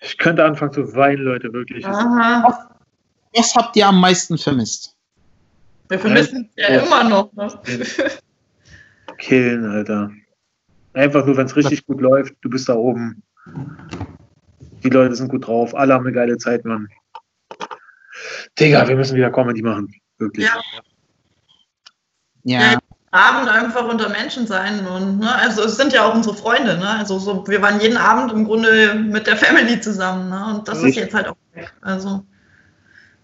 Ich 0.00 0.16
könnte 0.18 0.44
anfangen 0.44 0.72
zu 0.72 0.94
weinen, 0.94 1.22
Leute. 1.22 1.52
Wirklich. 1.52 1.84
Aha. 1.86 2.76
Was 3.34 3.54
habt 3.54 3.76
ihr 3.76 3.86
am 3.86 4.00
meisten 4.00 4.36
vermisst? 4.38 4.96
Wir 5.88 5.98
vermissen 5.98 6.48
es 6.56 6.62
ja 6.62 6.74
Ja. 6.74 6.82
immer 6.82 7.04
noch. 7.04 7.32
Ne? 7.34 7.48
Killen, 9.18 9.64
Alter. 9.66 10.10
Einfach 10.94 11.24
nur, 11.26 11.36
wenn 11.36 11.46
es 11.46 11.54
richtig 11.56 11.86
gut 11.86 12.00
läuft, 12.00 12.34
du 12.40 12.50
bist 12.50 12.68
da 12.68 12.74
oben. 12.74 13.22
Die 14.82 14.88
Leute 14.88 15.14
sind 15.14 15.28
gut 15.28 15.46
drauf, 15.46 15.74
alle 15.74 15.94
haben 15.94 16.06
eine 16.06 16.14
geile 16.14 16.38
Zeit, 16.38 16.64
Mann. 16.64 16.88
Digga, 18.58 18.88
wir 18.88 18.96
müssen 18.96 19.16
wieder 19.16 19.30
Comedy 19.30 19.62
machen. 19.62 19.94
Wirklich. 20.18 20.46
Ja. 20.46 20.60
Ja, 22.42 22.78
Abend 23.12 23.48
einfach 23.48 23.88
unter 23.88 24.08
Menschen 24.08 24.46
sein 24.46 24.86
und 24.86 25.18
ne, 25.18 25.34
also 25.34 25.64
es 25.64 25.76
sind 25.76 25.92
ja 25.92 26.04
auch 26.04 26.14
unsere 26.14 26.36
Freunde, 26.36 26.78
ne? 26.78 26.88
Also 26.90 27.18
so, 27.18 27.46
wir 27.48 27.60
waren 27.60 27.80
jeden 27.80 27.96
Abend 27.96 28.32
im 28.32 28.44
Grunde 28.44 28.94
mit 28.94 29.26
der 29.26 29.36
Family 29.36 29.80
zusammen, 29.80 30.28
ne? 30.28 30.54
Und 30.54 30.68
das 30.68 30.78
ist 30.78 30.84
Richtig. 30.84 31.04
jetzt 31.04 31.14
halt 31.14 31.26
auch 31.26 31.36
weg. 31.54 31.72
Also 31.80 32.24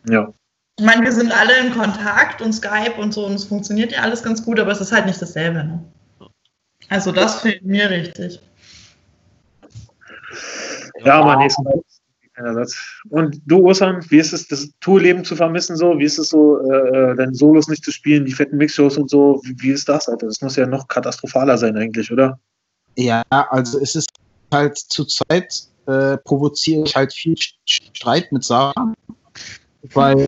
Ja. 0.08 0.32
ich 0.76 0.84
meine, 0.84 1.04
wir 1.04 1.12
sind 1.12 1.30
alle 1.30 1.56
in 1.58 1.72
Kontakt 1.72 2.42
und 2.42 2.52
Skype 2.52 2.94
und 2.98 3.14
so 3.14 3.26
und 3.26 3.34
es 3.34 3.44
funktioniert 3.44 3.92
ja 3.92 4.00
alles 4.00 4.24
ganz 4.24 4.44
gut, 4.44 4.58
aber 4.58 4.72
es 4.72 4.80
ist 4.80 4.90
halt 4.90 5.06
nicht 5.06 5.22
dasselbe, 5.22 5.62
ne? 5.62 5.84
Also 6.88 7.12
das 7.12 7.40
fehlt 7.40 7.64
mir 7.64 7.88
richtig. 7.88 8.40
Ja, 11.04 11.24
Mann, 11.24 11.38
nächsten 11.38 11.64
Ersatz. 12.44 12.76
Und 13.08 13.40
du, 13.46 13.66
Osan, 13.66 14.04
wie 14.10 14.18
ist 14.18 14.32
es, 14.32 14.46
das 14.48 14.70
Tourleben 14.80 15.24
zu 15.24 15.36
vermissen 15.36 15.76
so? 15.76 15.98
Wie 15.98 16.04
ist 16.04 16.18
es 16.18 16.28
so, 16.28 16.60
äh, 16.70 17.12
äh, 17.12 17.16
deine 17.16 17.34
Solos 17.34 17.68
nicht 17.68 17.84
zu 17.84 17.90
spielen, 17.90 18.26
die 18.26 18.32
fetten 18.32 18.56
Mixshows 18.58 18.98
und 18.98 19.08
so? 19.08 19.40
Wie, 19.44 19.56
wie 19.60 19.70
ist 19.70 19.88
das, 19.88 20.08
Alter? 20.08 20.26
Das 20.26 20.42
muss 20.42 20.56
ja 20.56 20.66
noch 20.66 20.88
katastrophaler 20.88 21.56
sein 21.56 21.76
eigentlich, 21.76 22.12
oder? 22.12 22.38
ja, 22.98 23.22
also 23.28 23.78
es 23.80 23.94
ist 23.94 24.08
halt 24.52 24.76
zurzeit 24.78 25.52
äh, 25.86 26.16
provoziere 26.18 26.84
ich 26.84 26.96
halt 26.96 27.12
viel 27.12 27.36
Streit 27.66 28.32
mit 28.32 28.42
Sarah, 28.42 28.94
weil 29.92 30.26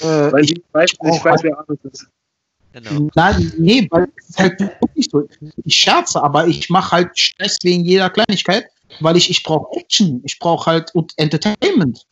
äh, 0.00 0.32
Weil 0.32 0.44
ich, 0.44 0.52
ich 0.52 0.62
weiß, 0.72 0.90
ich 0.92 1.24
weiß, 1.24 1.42
wer 1.42 1.58
Arnus 1.58 1.78
ist. 1.90 2.06
Genau. 2.72 3.10
nein, 3.14 3.52
nee, 3.58 3.86
weil 3.90 4.08
es 4.16 4.30
ist 4.30 4.38
halt 4.38 4.60
wirklich 4.60 5.08
so. 5.10 5.28
Ich 5.64 5.74
scherze, 5.74 6.22
aber 6.22 6.46
ich 6.46 6.70
mache 6.70 6.92
halt 6.92 7.18
Stress 7.18 7.58
wegen 7.62 7.84
jeder 7.84 8.08
Kleinigkeit, 8.08 8.64
weil 9.00 9.16
ich 9.16 9.30
ich 9.30 9.42
brauche 9.42 9.76
Action, 9.78 10.20
ich 10.24 10.38
brauche 10.38 10.70
halt 10.70 10.94
und 10.94 11.12
Entertainment. 11.16 12.06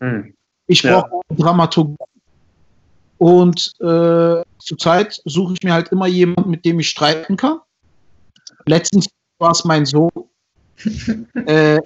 Hm. 0.00 0.34
Ich 0.66 0.82
Ja. 0.82 1.00
brauche 1.00 1.22
Dramaturgie. 1.30 1.96
Und 3.18 3.74
äh, 3.80 4.42
zurzeit 4.58 5.20
suche 5.24 5.54
ich 5.54 5.62
mir 5.62 5.72
halt 5.72 5.88
immer 5.88 6.08
jemanden, 6.08 6.50
mit 6.50 6.64
dem 6.64 6.80
ich 6.80 6.88
streiten 6.88 7.36
kann. 7.36 7.60
Letztens 8.66 9.08
war 9.38 9.52
es 9.52 9.64
mein 9.64 9.86
Sohn. 9.86 10.10
äh, 11.46 11.78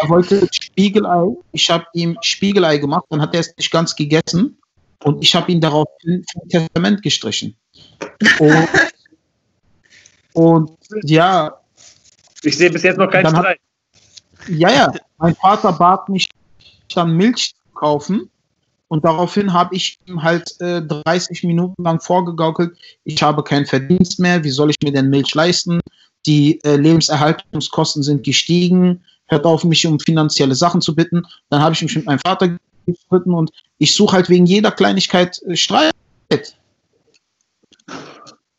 er 0.00 0.08
wollte 0.08 0.48
Spiegelei, 0.52 1.36
ich 1.52 1.68
habe 1.70 1.84
ihm 1.92 2.16
Spiegelei 2.22 2.78
gemacht, 2.78 3.04
dann 3.10 3.20
hat 3.20 3.34
er 3.34 3.40
es 3.40 3.54
nicht 3.56 3.70
ganz 3.70 3.96
gegessen 3.96 4.56
und 5.02 5.22
ich 5.22 5.34
habe 5.34 5.50
ihn 5.50 5.60
daraufhin 5.60 6.24
vom 6.32 6.48
Testament 6.48 7.02
gestrichen. 7.02 7.56
Und, 8.38 8.68
und 10.34 10.70
ja. 11.02 11.60
Ich 12.42 12.56
sehe 12.56 12.70
bis 12.70 12.84
jetzt 12.84 12.96
noch 12.96 13.10
keinen 13.10 13.28
Streit. 13.28 13.58
Ja, 14.48 14.70
ja. 14.70 14.92
Mein 15.18 15.34
Vater 15.34 15.72
bat 15.72 16.08
mich 16.08 16.28
dann 16.94 17.16
Milch 17.16 17.54
zu 17.54 17.74
kaufen 17.74 18.30
und 18.88 19.04
daraufhin 19.04 19.52
habe 19.52 19.76
ich 19.76 19.98
ihm 20.06 20.22
halt 20.22 20.58
äh, 20.60 20.82
30 20.82 21.44
Minuten 21.44 21.82
lang 21.82 22.00
vorgegaukelt, 22.00 22.76
ich 23.04 23.22
habe 23.22 23.44
keinen 23.44 23.66
Verdienst 23.66 24.18
mehr, 24.18 24.42
wie 24.42 24.50
soll 24.50 24.70
ich 24.70 24.76
mir 24.82 24.92
denn 24.92 25.10
Milch 25.10 25.34
leisten? 25.34 25.80
Die 26.26 26.58
äh, 26.64 26.76
Lebenserhaltungskosten 26.76 28.02
sind 28.02 28.24
gestiegen, 28.24 29.04
hört 29.26 29.44
auf, 29.44 29.62
mich 29.64 29.86
um 29.86 30.00
finanzielle 30.00 30.54
Sachen 30.54 30.80
zu 30.80 30.94
bitten. 30.94 31.22
Dann 31.50 31.62
habe 31.62 31.74
ich 31.74 31.82
mich 31.82 31.94
mit 31.94 32.06
meinem 32.06 32.18
Vater 32.20 32.58
gestritten 32.86 33.34
und 33.34 33.50
ich 33.76 33.94
suche 33.94 34.16
halt 34.16 34.30
wegen 34.30 34.46
jeder 34.46 34.70
Kleinigkeit 34.70 35.40
äh, 35.42 35.54
Streit. 35.54 35.92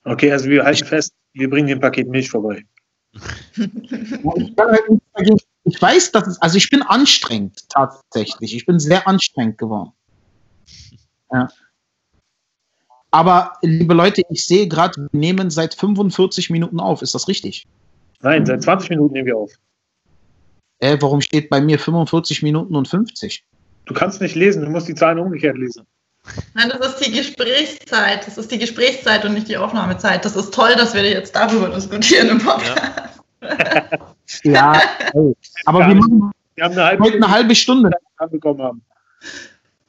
Okay, 0.06 0.32
also 0.32 0.50
wir 0.50 0.64
halten 0.64 0.86
fest, 0.86 1.12
wir 1.34 1.50
bringen 1.50 1.68
den 1.68 1.80
Paket 1.80 2.08
Milch 2.08 2.30
vorbei. 2.30 2.64
ich, 3.56 4.54
halt 4.58 5.44
ich 5.70 5.82
weiß, 5.82 6.12
dass 6.12 6.28
es, 6.28 6.42
also 6.42 6.58
ich 6.58 6.70
bin 6.70 6.82
anstrengend 6.82 7.70
tatsächlich. 7.70 8.56
Ich 8.56 8.66
bin 8.66 8.80
sehr 8.80 9.08
anstrengend 9.08 9.58
geworden. 9.58 9.92
Ja. 11.32 11.50
Aber, 13.12 13.54
liebe 13.62 13.94
Leute, 13.94 14.22
ich 14.30 14.46
sehe 14.46 14.68
gerade, 14.68 15.10
wir 15.12 15.20
nehmen 15.20 15.50
seit 15.50 15.74
45 15.74 16.50
Minuten 16.50 16.80
auf. 16.80 17.02
Ist 17.02 17.16
das 17.16 17.28
richtig? 17.28 17.68
Nein, 18.22 18.46
seit 18.46 18.62
20 18.64 18.90
Minuten 18.92 19.14
nehmen 19.14 19.26
wir 19.26 19.38
auf. 19.38 19.52
Äh, 20.80 20.98
warum 21.00 21.22
steht 21.22 21.50
bei 21.50 21.60
mir 21.60 21.80
45 21.80 22.44
Minuten 22.44 22.76
und 22.76 22.88
50? 22.88 23.44
Du 23.86 23.94
kannst 23.94 24.22
nicht 24.22 24.36
lesen, 24.36 24.64
du 24.64 24.70
musst 24.70 24.88
die 24.88 24.96
Zahlen 24.96 25.20
umgekehrt 25.20 25.58
lesen. 25.58 25.86
Nein, 26.54 26.70
das 26.70 26.94
ist 26.94 27.06
die 27.06 27.12
Gesprächszeit. 27.12 28.28
Das 28.28 28.38
ist 28.38 28.52
die 28.52 28.60
Gesprächszeit 28.60 29.26
und 29.26 29.34
nicht 29.34 29.48
die 29.48 29.58
Aufnahmezeit. 29.58 30.24
Das 30.26 30.36
ist 30.36 30.54
toll, 30.54 30.74
dass 30.76 30.94
wir 30.94 31.04
jetzt 31.10 31.36
darüber 31.36 31.70
diskutieren 31.70 32.30
im 32.30 32.40
Podcast. 32.40 32.78
Ja, 33.42 33.90
ja 34.44 34.82
aber 35.66 35.88
wir, 35.88 35.96
machen 35.96 36.32
wir 36.56 36.64
haben 36.64 36.74
eine 36.74 36.86
halbe, 36.86 37.04
heute 37.04 37.16
eine 37.16 37.30
halbe 37.30 37.56
Stunde 37.56 37.90
bekommen 38.32 38.62
haben. 38.62 38.82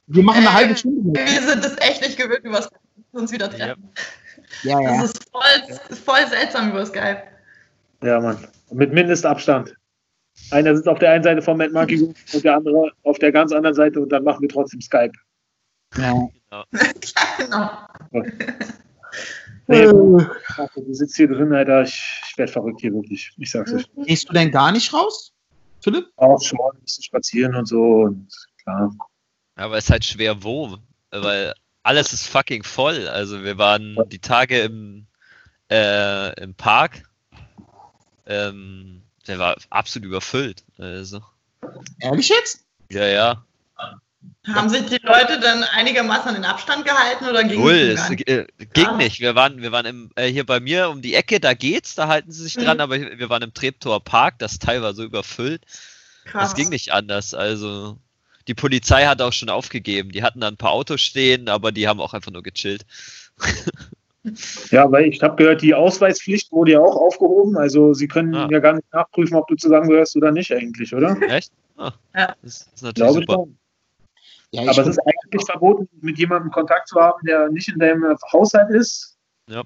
Wir 0.07 0.23
machen 0.23 0.39
eine 0.39 0.47
äh, 0.47 0.51
halbe 0.51 0.77
Stunde. 0.77 1.21
Wir 1.21 1.43
sind 1.43 1.65
es 1.65 1.77
echt 1.79 2.01
nicht 2.03 2.17
gewöhnt, 2.17 2.45
über 2.45 2.63
Skype 2.63 2.81
uns 3.13 3.33
wieder 3.33 3.51
treffen. 3.51 3.91
Ja. 4.63 4.81
Ja, 4.81 4.81
ja. 4.81 5.01
Das 5.01 5.13
ist 5.13 5.31
voll, 5.31 5.97
voll 5.97 6.27
seltsam 6.29 6.71
über 6.71 6.85
Skype. 6.85 7.23
Ja, 8.03 8.21
Mann. 8.21 8.47
Mit 8.73 8.93
Mindestabstand. 8.93 9.75
Einer 10.51 10.75
sitzt 10.75 10.89
auf 10.89 10.99
der 10.99 11.13
einen 11.13 11.25
Seite 11.25 11.43
vom 11.43 11.59
Mad 11.59 11.73
Monkey 11.73 12.03
und 12.33 12.45
der 12.45 12.57
andere 12.57 12.93
auf 13.05 13.19
der 13.19 13.33
ganz 13.33 13.53
anderen 13.53 13.75
Seite 13.75 14.01
und 14.01 14.11
dann 14.11 14.25
machen 14.25 14.43
wir 14.43 14.49
trotzdem 14.49 14.81
Skype. 14.81 15.13
Ja. 15.97 16.15
genau. 17.39 17.71
Nee, 19.71 19.87
du 19.87 20.95
sitzt 20.95 21.17
hier 21.17 21.29
drin, 21.29 21.53
Alter. 21.53 21.83
Ich, 21.83 22.21
ich 22.29 22.39
werde 22.39 22.51
verrückt 22.51 22.81
hier 22.81 22.93
wirklich. 22.93 23.33
Ich 23.39 23.51
sag's 23.51 23.73
euch. 23.73 23.85
Gehst 24.05 24.29
du 24.29 24.33
denn 24.33 24.51
gar 24.51 24.73
nicht 24.73 24.93
raus, 24.93 25.33
Philipp? 25.81 26.07
Auch 26.17 26.43
schon, 26.43 26.59
ein 26.75 26.81
bisschen 26.81 27.05
spazieren 27.05 27.55
und 27.55 27.67
so 27.67 28.03
und 28.03 28.29
klar. 28.63 28.93
Aber 29.55 29.77
es 29.77 29.85
ist 29.85 29.91
halt 29.91 30.05
schwer 30.05 30.43
wo, 30.43 30.77
weil 31.11 31.55
alles 31.85 32.13
ist 32.13 32.27
fucking 32.27 32.65
voll. 32.65 33.07
Also 33.09 33.45
wir 33.45 33.59
waren 33.59 33.97
die 34.09 34.19
Tage 34.19 34.61
im, 34.61 35.07
äh, 35.71 36.43
im 36.43 36.55
Park. 36.55 37.05
Ähm, 38.27 39.03
der 39.29 39.39
war 39.39 39.57
absolut 39.71 40.09
überfüllt. 40.09 40.65
Also. 40.79 41.21
Ehrlich 42.01 42.29
jetzt? 42.29 42.65
Ja, 42.91 43.07
ja. 43.07 43.45
Haben 44.47 44.69
sich 44.69 44.87
die 44.87 45.01
Leute 45.03 45.39
dann 45.41 45.65
einigermaßen 45.65 46.29
an 46.29 46.35
den 46.35 46.45
Abstand 46.45 46.85
gehalten 46.85 47.27
oder 47.27 47.45
ging 47.45 47.61
Null, 47.61 47.95
es 47.95 48.11
äh, 48.11 48.47
ging 48.73 48.87
ah. 48.87 48.97
nicht. 48.97 49.21
Wir 49.21 49.35
waren, 49.35 49.61
wir 49.61 49.71
waren 49.73 49.87
im, 49.87 50.11
äh, 50.17 50.29
hier 50.29 50.45
bei 50.45 50.61
mir 50.61 50.89
um 50.89 51.03
die 51.03 51.15
Ecke, 51.15 51.41
da 51.41 51.55
geht's, 51.55 51.95
da 51.95 52.09
halten 52.09 52.33
sie 52.33 52.43
sich 52.43 52.57
mhm. 52.57 52.65
dran, 52.65 52.81
aber 52.81 53.01
wir 53.01 53.29
waren 53.29 53.43
im 53.43 53.55
Treptower 53.55 54.01
Park, 54.01 54.39
das 54.39 54.59
Teil 54.59 54.83
war 54.83 54.95
so 54.95 55.05
überfüllt. 55.05 55.63
Krass. 56.25 56.51
Das 56.51 56.55
ging 56.55 56.71
nicht 56.71 56.93
anders. 56.93 57.35
Also 57.35 57.99
die 58.49 58.55
Polizei 58.55 59.07
hat 59.07 59.23
auch 59.23 59.33
schon 59.33 59.49
aufgegeben. 59.49 60.11
Die 60.11 60.23
hatten 60.23 60.41
da 60.41 60.49
ein 60.49 60.57
paar 60.57 60.73
Autos 60.73 61.01
stehen, 61.01 61.49
aber 61.49 61.73
die 61.73 61.87
haben 61.87 62.01
auch 62.01 62.15
einfach 62.15 62.33
nur 62.33 62.43
gechillt. 62.43 62.85
Ja, 64.71 64.93
weil 64.93 65.07
ich 65.07 65.23
habe 65.23 65.37
gehört, 65.37 65.63
die 65.63 65.73
Ausweispflicht 65.73 66.53
wurde 66.53 66.73
ja 66.73 66.81
auch 66.81 66.95
aufgehoben. 66.95 67.57
Also 67.57 67.95
sie 67.95 68.07
können 68.07 68.35
ah. 68.35 68.49
ja 68.51 68.59
gar 68.59 68.75
nicht 68.75 68.93
nachprüfen, 68.93 69.35
ob 69.35 69.49
du 69.49 69.55
zusammengehörst 69.55 70.15
oder 70.15 70.31
nicht 70.31 70.53
eigentlich, 70.53 70.95
oder? 70.95 71.17
Echt? 71.23 71.53
Ah, 71.79 71.93
ja. 72.15 72.35
Das 72.43 72.69
ist 72.75 72.83
natürlich 72.83 73.25
Glaube 73.27 73.47
super. 73.47 73.60
Ja, 74.53 74.63
Aber 74.63 74.83
es 74.83 74.89
ist 74.89 74.99
eigentlich 74.99 75.47
verboten, 75.47 75.89
mit 76.01 76.19
jemandem 76.19 76.51
Kontakt 76.51 76.89
zu 76.89 77.01
haben, 77.01 77.25
der 77.25 77.49
nicht 77.51 77.69
in 77.69 77.79
deinem 77.79 78.17
Haushalt 78.33 78.71
ist. 78.71 79.17
Ja. 79.49 79.63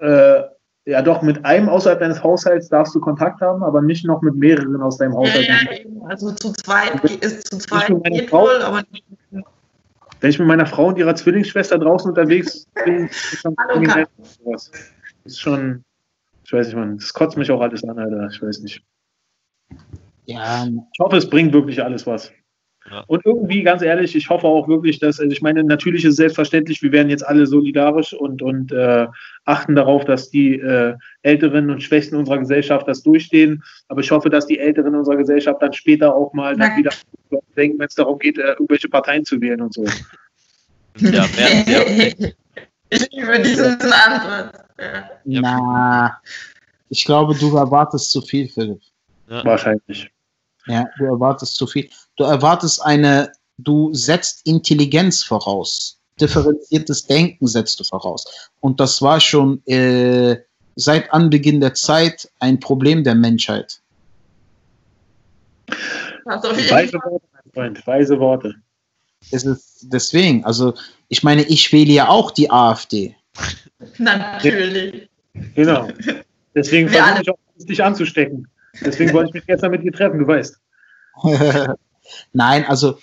Äh, 0.00 0.42
ja, 0.84 1.00
doch, 1.00 1.22
mit 1.22 1.44
einem 1.44 1.68
außerhalb 1.68 2.00
deines 2.00 2.22
Haushalts 2.24 2.68
darfst 2.68 2.92
du 2.94 3.00
Kontakt 3.00 3.40
haben, 3.40 3.62
aber 3.62 3.80
nicht 3.80 4.04
noch 4.04 4.20
mit 4.20 4.34
mehreren 4.34 4.82
aus 4.82 4.98
deinem 4.98 5.14
Haushalt. 5.14 5.46
Ja, 5.46 5.54
ja, 5.72 6.06
also 6.08 6.32
zu 6.32 6.52
zweit 6.52 7.04
ist 7.04 7.48
zu 7.48 7.58
zweit 7.58 7.92
geht 8.04 8.30
Frau, 8.30 8.46
wohl, 8.46 8.62
aber 8.62 8.82
nicht. 8.90 9.04
Wenn 10.20 10.30
ich 10.30 10.38
mit 10.38 10.48
meiner 10.48 10.66
Frau 10.66 10.86
und 10.86 10.98
ihrer 10.98 11.14
Zwillingsschwester 11.14 11.78
draußen 11.78 12.08
unterwegs 12.10 12.66
bin, 12.84 13.06
ist 13.06 13.40
schon 13.40 13.54
Hallo, 13.68 14.06
Das 14.44 14.70
ist 15.24 15.40
schon, 15.40 15.84
ich 16.44 16.52
weiß 16.52 16.66
nicht, 16.66 16.76
man, 16.76 16.98
das 16.98 17.12
kotzt 17.12 17.36
mich 17.36 17.50
auch 17.50 17.60
alles 17.60 17.84
an, 17.84 17.98
Alter. 17.98 18.28
Ich 18.32 18.42
weiß 18.42 18.60
nicht. 18.60 18.82
Ja. 20.26 20.66
Ich 20.66 21.00
hoffe, 21.00 21.16
es 21.16 21.28
bringt 21.28 21.52
wirklich 21.52 21.82
alles 21.82 22.06
was. 22.06 22.32
Ja. 22.92 23.04
Und 23.06 23.24
irgendwie, 23.24 23.62
ganz 23.62 23.80
ehrlich, 23.80 24.14
ich 24.14 24.28
hoffe 24.28 24.46
auch 24.46 24.68
wirklich, 24.68 24.98
dass, 24.98 25.18
also 25.18 25.32
ich 25.32 25.40
meine, 25.40 25.64
natürlich 25.64 26.04
ist 26.04 26.10
es 26.10 26.16
selbstverständlich, 26.16 26.82
wir 26.82 26.92
werden 26.92 27.08
jetzt 27.08 27.26
alle 27.26 27.46
solidarisch 27.46 28.12
und, 28.12 28.42
und 28.42 28.70
äh, 28.70 29.06
achten 29.46 29.74
darauf, 29.74 30.04
dass 30.04 30.30
die 30.30 30.60
äh, 30.60 30.94
Älteren 31.22 31.70
und 31.70 31.82
Schwächsten 31.82 32.16
unserer 32.16 32.38
Gesellschaft 32.38 32.86
das 32.86 33.02
durchstehen. 33.02 33.64
Aber 33.88 34.02
ich 34.02 34.10
hoffe, 34.10 34.28
dass 34.28 34.46
die 34.46 34.58
Älteren 34.58 34.94
unserer 34.94 35.16
Gesellschaft 35.16 35.62
dann 35.62 35.72
später 35.72 36.14
auch 36.14 36.34
mal 36.34 36.54
dann 36.54 36.76
wieder 36.76 36.90
denken, 37.56 37.78
wenn 37.78 37.86
es 37.86 37.94
darum 37.94 38.18
geht, 38.18 38.36
äh, 38.36 38.50
irgendwelche 38.50 38.90
Parteien 38.90 39.24
zu 39.24 39.40
wählen 39.40 39.62
und 39.62 39.72
so. 39.72 39.84
Ja, 40.98 41.26
mehr, 41.34 41.64
ja. 41.66 42.28
Ich 42.90 43.10
liebe 43.10 43.40
diesen 43.40 43.78
Antwort. 43.80 44.66
Ja. 45.24 45.40
Na, 45.40 46.20
ich 46.90 47.06
glaube, 47.06 47.34
du 47.34 47.56
erwartest 47.56 48.10
zu 48.10 48.20
viel, 48.20 48.48
Philipp. 48.48 48.82
Ja. 49.30 49.42
Wahrscheinlich. 49.46 50.10
Ja, 50.66 50.84
du 50.98 51.04
erwartest 51.04 51.56
zu 51.56 51.66
viel. 51.66 51.88
Du 52.16 52.24
erwartest 52.24 52.82
eine, 52.82 53.32
du 53.58 53.92
setzt 53.94 54.46
Intelligenz 54.46 55.22
voraus. 55.22 55.98
Differenziertes 56.20 57.06
Denken 57.06 57.46
setzt 57.46 57.80
du 57.80 57.84
voraus. 57.84 58.50
Und 58.60 58.78
das 58.78 59.02
war 59.02 59.18
schon 59.18 59.64
äh, 59.66 60.36
seit 60.76 61.12
Anbeginn 61.12 61.60
der 61.60 61.74
Zeit 61.74 62.30
ein 62.38 62.60
Problem 62.60 63.02
der 63.02 63.14
Menschheit. 63.14 63.80
Weise 66.24 66.92
Worte, 66.94 67.26
mein 67.32 67.52
Freund, 67.54 67.86
weise 67.86 68.18
Worte. 68.18 68.54
Es 69.30 69.44
ist 69.44 69.86
deswegen, 69.92 70.44
also 70.44 70.74
ich 71.08 71.22
meine, 71.22 71.42
ich 71.42 71.72
wähle 71.72 71.92
ja 71.92 72.08
auch 72.08 72.30
die 72.30 72.50
AfD. 72.50 73.16
Natürlich. 73.98 75.08
Genau. 75.54 75.88
Deswegen 76.54 76.88
versuche 76.88 77.22
ich 77.22 77.30
auch, 77.30 77.38
dich 77.58 77.82
anzustecken. 77.82 78.48
Deswegen 78.80 79.12
wollte 79.12 79.28
ich 79.28 79.34
mich 79.34 79.46
gestern 79.46 79.70
mit 79.70 79.82
dir 79.82 79.92
treffen, 79.92 80.18
du 80.18 80.26
weißt. 80.26 80.58
Nein, 82.32 82.64
also 82.66 82.98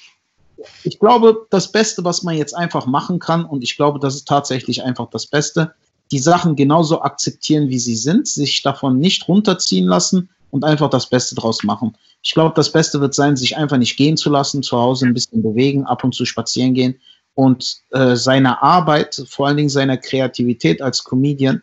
ich 0.84 1.00
glaube, 1.00 1.48
das 1.50 1.72
Beste, 1.72 2.04
was 2.04 2.24
man 2.24 2.36
jetzt 2.36 2.56
einfach 2.56 2.86
machen 2.86 3.20
kann, 3.20 3.46
und 3.46 3.64
ich 3.64 3.78
glaube, 3.78 4.00
das 4.00 4.16
ist 4.16 4.28
tatsächlich 4.28 4.84
einfach 4.84 5.10
das 5.10 5.28
Beste, 5.28 5.74
die 6.12 6.20
Sachen 6.20 6.56
genauso 6.56 7.02
akzeptieren, 7.02 7.70
wie 7.70 7.80
sie 7.80 7.96
sind, 7.96 8.28
sich 8.28 8.62
davon 8.64 9.00
nicht 9.00 9.28
runterziehen 9.28 9.86
lassen 9.86 10.30
und 10.52 10.66
einfach 10.66 10.90
das 10.90 11.10
Beste 11.10 11.36
draus 11.36 11.64
machen. 11.64 11.96
Ich 12.24 12.34
glaube, 12.34 12.54
das 12.56 12.72
Beste 12.72 13.00
wird 13.00 13.14
sein, 13.14 13.38
sich 13.38 13.56
einfach 13.56 13.78
nicht 13.78 13.96
gehen 13.96 14.18
zu 14.18 14.30
lassen, 14.30 14.64
zu 14.64 14.78
Hause 14.78 15.06
ein 15.06 15.14
bisschen 15.14 15.44
bewegen, 15.44 15.86
ab 15.86 16.04
und 16.04 16.16
zu 16.16 16.26
spazieren 16.26 16.74
gehen 16.74 17.00
und 17.36 17.78
äh, 17.92 18.16
seiner 18.16 18.62
Arbeit, 18.62 19.24
vor 19.30 19.48
allen 19.48 19.58
Dingen 19.58 19.70
seiner 19.70 19.98
Kreativität 19.98 20.82
als 20.82 21.04
Comedian, 21.04 21.62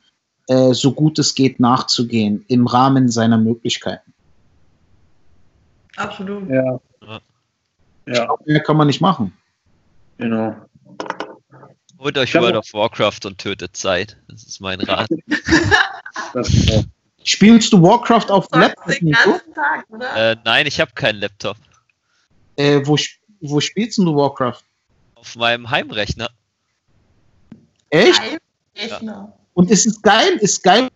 äh, 0.48 0.72
so 0.72 0.92
gut 0.92 1.18
es 1.18 1.34
geht 1.34 1.60
nachzugehen 1.60 2.44
im 2.48 2.66
Rahmen 2.66 3.08
seiner 3.08 3.38
Möglichkeiten. 3.38 4.12
Absolut. 5.96 6.48
Ja. 6.48 6.80
ja. 8.06 8.34
mehr 8.44 8.62
kann 8.62 8.76
man 8.76 8.86
nicht 8.86 9.00
machen. 9.00 9.32
Genau. 10.18 10.54
Holt 11.98 12.18
euch 12.18 12.34
World 12.34 12.56
of 12.56 12.72
Warcraft 12.74 13.20
und 13.24 13.38
tötet 13.38 13.76
Zeit. 13.76 14.18
Das 14.28 14.44
ist 14.44 14.60
mein 14.60 14.80
Rat. 14.80 15.08
Spielst 17.26 17.72
du 17.72 17.82
Warcraft 17.82 18.30
auf 18.30 18.46
dem 18.48 18.60
Laptop? 18.60 18.86
Den 18.86 19.10
ganzen 19.10 19.52
Tag, 19.52 19.84
oder? 19.88 20.30
Äh, 20.30 20.36
nein, 20.44 20.66
ich 20.66 20.80
habe 20.80 20.92
keinen 20.92 21.18
Laptop. 21.18 21.56
Äh, 22.54 22.82
wo, 22.84 22.96
wo 23.40 23.60
spielst 23.60 23.98
du 23.98 24.14
Warcraft? 24.14 24.62
Auf 25.16 25.34
meinem 25.34 25.68
Heimrechner. 25.68 26.30
Echt? 27.90 28.20
Heimrechner. 28.20 29.32
Ja. 29.32 29.38
Und 29.56 29.70
ist 29.70 29.86
es 29.86 30.02
geil? 30.02 30.36
Ist 30.40 30.62
geil 30.62 30.88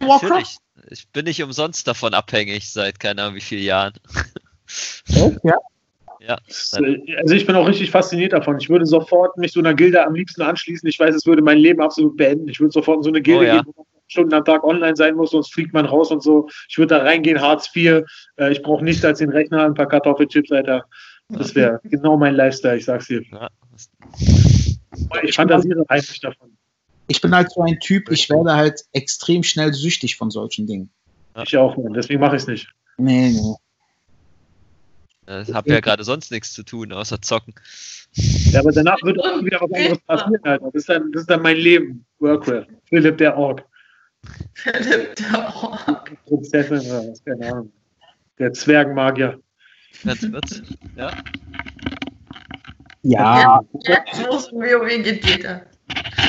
Warcraft? 0.00 0.28
Natürlich. 0.28 0.58
Ich 0.90 1.08
bin 1.08 1.24
nicht 1.24 1.42
umsonst 1.42 1.88
davon 1.88 2.12
abhängig 2.12 2.70
seit 2.70 3.00
keine 3.00 3.22
Ahnung 3.22 3.36
wie 3.36 3.40
vielen 3.40 3.64
Jahren. 3.64 3.94
Ja? 5.42 5.56
Ja. 6.20 6.38
Also 6.72 7.34
ich 7.34 7.46
bin 7.46 7.56
auch 7.56 7.66
richtig 7.66 7.90
fasziniert 7.90 8.34
davon. 8.34 8.58
Ich 8.60 8.68
würde 8.68 8.84
sofort 8.84 9.38
mich 9.38 9.52
so 9.52 9.60
einer 9.60 9.72
Gilde 9.72 10.04
am 10.04 10.14
liebsten 10.14 10.42
anschließen. 10.42 10.86
Ich 10.86 11.00
weiß, 11.00 11.14
es 11.14 11.24
würde 11.24 11.40
mein 11.40 11.58
Leben 11.58 11.80
absolut 11.80 12.16
beenden. 12.18 12.48
Ich 12.48 12.60
würde 12.60 12.72
sofort 12.72 12.98
in 12.98 13.02
so 13.04 13.08
eine 13.08 13.22
Gilde 13.22 13.40
oh, 13.40 13.46
ja. 13.46 13.54
gehen, 13.56 13.66
wo 13.66 13.72
man 13.76 13.86
Stunden 14.08 14.34
am 14.34 14.44
Tag 14.44 14.64
online 14.64 14.96
sein 14.96 15.14
muss, 15.14 15.30
sonst 15.30 15.52
fliegt 15.54 15.72
man 15.72 15.86
raus 15.86 16.10
und 16.10 16.22
so. 16.22 16.48
Ich 16.68 16.76
würde 16.76 16.96
da 16.96 17.02
reingehen, 17.02 17.40
Hartz 17.40 17.74
IV. 17.74 18.04
Äh, 18.36 18.52
ich 18.52 18.62
brauche 18.62 18.84
nichts 18.84 19.04
als 19.04 19.20
den 19.20 19.30
Rechner, 19.30 19.64
ein 19.64 19.74
paar 19.74 19.88
Kartoffelchips, 19.88 20.52
Alter. 20.52 20.84
Das 21.30 21.54
wäre 21.54 21.80
genau 21.84 22.18
mein 22.18 22.34
Lifestyle, 22.34 22.76
ich 22.76 22.84
sag's 22.84 23.06
dir. 23.06 23.22
Ja. 23.30 23.48
Ich 25.22 25.36
fantasiere 25.36 25.84
heimlich 25.88 26.20
davon. 26.20 26.57
Ich 27.08 27.20
bin 27.20 27.34
halt 27.34 27.50
so 27.50 27.62
ein 27.62 27.80
Typ, 27.80 28.10
ich 28.10 28.30
werde 28.30 28.54
halt 28.54 28.84
extrem 28.92 29.42
schnell 29.42 29.72
süchtig 29.72 30.16
von 30.16 30.30
solchen 30.30 30.66
Dingen. 30.66 30.90
Ich 31.42 31.56
auch, 31.56 31.76
Mann. 31.76 31.94
deswegen 31.94 32.20
mache 32.20 32.36
ich 32.36 32.42
es 32.42 32.48
nicht. 32.48 32.68
Nee, 32.98 33.30
nee. 33.30 33.54
Ich 35.42 35.52
habe 35.52 35.70
ja 35.70 35.80
gerade 35.80 36.04
sonst 36.04 36.30
nichts 36.30 36.52
zu 36.52 36.62
tun, 36.62 36.92
außer 36.92 37.20
zocken. 37.20 37.54
Ja, 38.12 38.60
aber 38.60 38.72
danach 38.72 38.96
wird 39.02 39.22
auch 39.22 39.44
wieder 39.44 39.60
was 39.60 39.70
anderes 39.72 39.98
passieren, 40.06 40.44
Alter. 40.44 40.64
Das 40.72 40.74
ist 40.74 40.88
dann, 40.88 41.12
das 41.12 41.20
ist 41.22 41.30
dann 41.30 41.42
mein 41.42 41.56
Leben. 41.56 42.06
Workware. 42.18 42.66
Philipp 42.86 43.18
der 43.18 43.36
Org. 43.36 43.62
Philipp 44.54 45.16
der 45.16 45.54
Org. 45.54 46.24
Prinzessin 46.26 46.80
oder 46.80 47.10
was, 47.10 47.24
keine 47.24 47.52
Ahnung. 47.52 47.72
Der 48.38 48.52
Zwergenmagier. 48.52 49.38
Ganz 50.04 50.22
wird's, 50.22 50.62
ja. 50.96 51.12
Ja. 53.02 53.60
Jetzt 53.86 54.26
muss 54.26 54.52
WoW 54.52 54.88
geht 55.02 55.44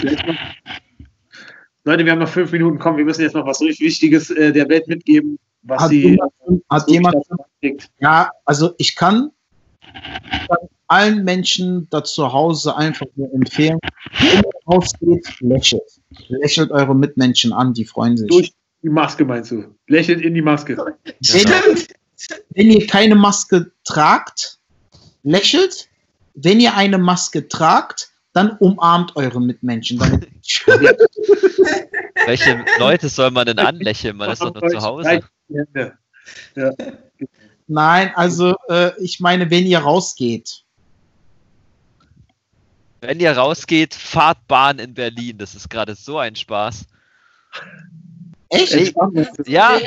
Leute, 1.86 2.06
wir 2.06 2.12
haben 2.12 2.20
noch 2.20 2.30
fünf 2.30 2.52
Minuten. 2.52 2.78
Komm, 2.78 2.98
wir 2.98 3.06
müssen 3.06 3.22
jetzt 3.22 3.36
noch 3.36 3.46
was 3.46 3.62
richtig 3.62 3.88
Wichtiges 3.88 4.30
äh, 4.30 4.52
der 4.52 4.68
Welt 4.70 4.88
mitgeben, 4.88 5.40
was 5.64 5.82
hat 5.82 5.90
sie. 5.90 6.02
Jemand, 6.02 6.34
hat 6.70 6.90
jemand, 6.90 7.16
ja, 8.00 8.30
also 8.46 8.74
ich 8.78 8.96
kann 8.96 9.32
allen 10.88 11.24
Menschen 11.24 11.88
da 11.90 12.04
zu 12.04 12.34
Hause 12.34 12.76
einfach 12.76 13.06
nur 13.16 13.32
empfehlen, 13.34 13.80
wenn 14.20 14.40
ihr 14.40 14.52
rausgeht, 14.68 15.40
lächelt. 15.40 15.82
Lächelt 16.28 16.72
eure 16.72 16.96
Mitmenschen 16.96 17.54
an, 17.54 17.74
die 17.74 17.86
freuen 17.86 18.18
sich. 18.18 18.28
Durch 18.28 18.54
die 18.82 18.90
Maske 18.90 19.24
meinst 19.24 19.52
du? 19.52 19.76
Lächelt 19.88 20.22
in 20.22 20.34
die 20.34 20.42
Maske. 20.42 20.78
Wenn, 20.78 21.78
wenn 22.50 22.72
ihr 22.72 22.88
keine 22.88 23.16
Maske 23.16 23.72
tragt, 23.84 24.60
lächelt. 25.24 25.88
Wenn 26.34 26.60
ihr 26.60 26.76
eine 26.76 26.98
Maske 26.98 27.48
tragt, 27.48 28.09
dann 28.34 28.58
umarmt 28.58 29.16
eure 29.16 29.42
Mitmenschen. 29.42 30.00
Welche 32.26 32.66
Leute 32.80 33.10
soll 33.10 33.32
man 33.32 33.46
denn 33.46 33.60
anlächeln? 33.60 34.18
Man 34.18 34.32
ist 34.32 34.42
doch 34.42 34.54
nur 34.54 34.70
zu 34.70 34.82
Hause. 34.82 35.22
Nein, 37.68 38.12
also 38.16 38.56
äh, 38.68 38.92
ich 39.02 39.20
meine, 39.20 39.50
wenn 39.50 39.66
ihr 39.66 39.80
rausgeht. 39.80 40.64
Wenn 43.02 43.20
ihr 43.20 43.32
rausgeht, 43.32 43.94
fahrt 43.94 44.48
Bahn 44.48 44.80
in 44.80 44.94
Berlin. 44.94 45.38
Das 45.38 45.56
ist 45.56 45.70
gerade 45.70 45.96
so 45.96 46.18
ein 46.18 46.36
Spaß. 46.36 46.86
Echt? 48.50 48.74
Ey, 48.74 48.94
ja, 49.46 49.80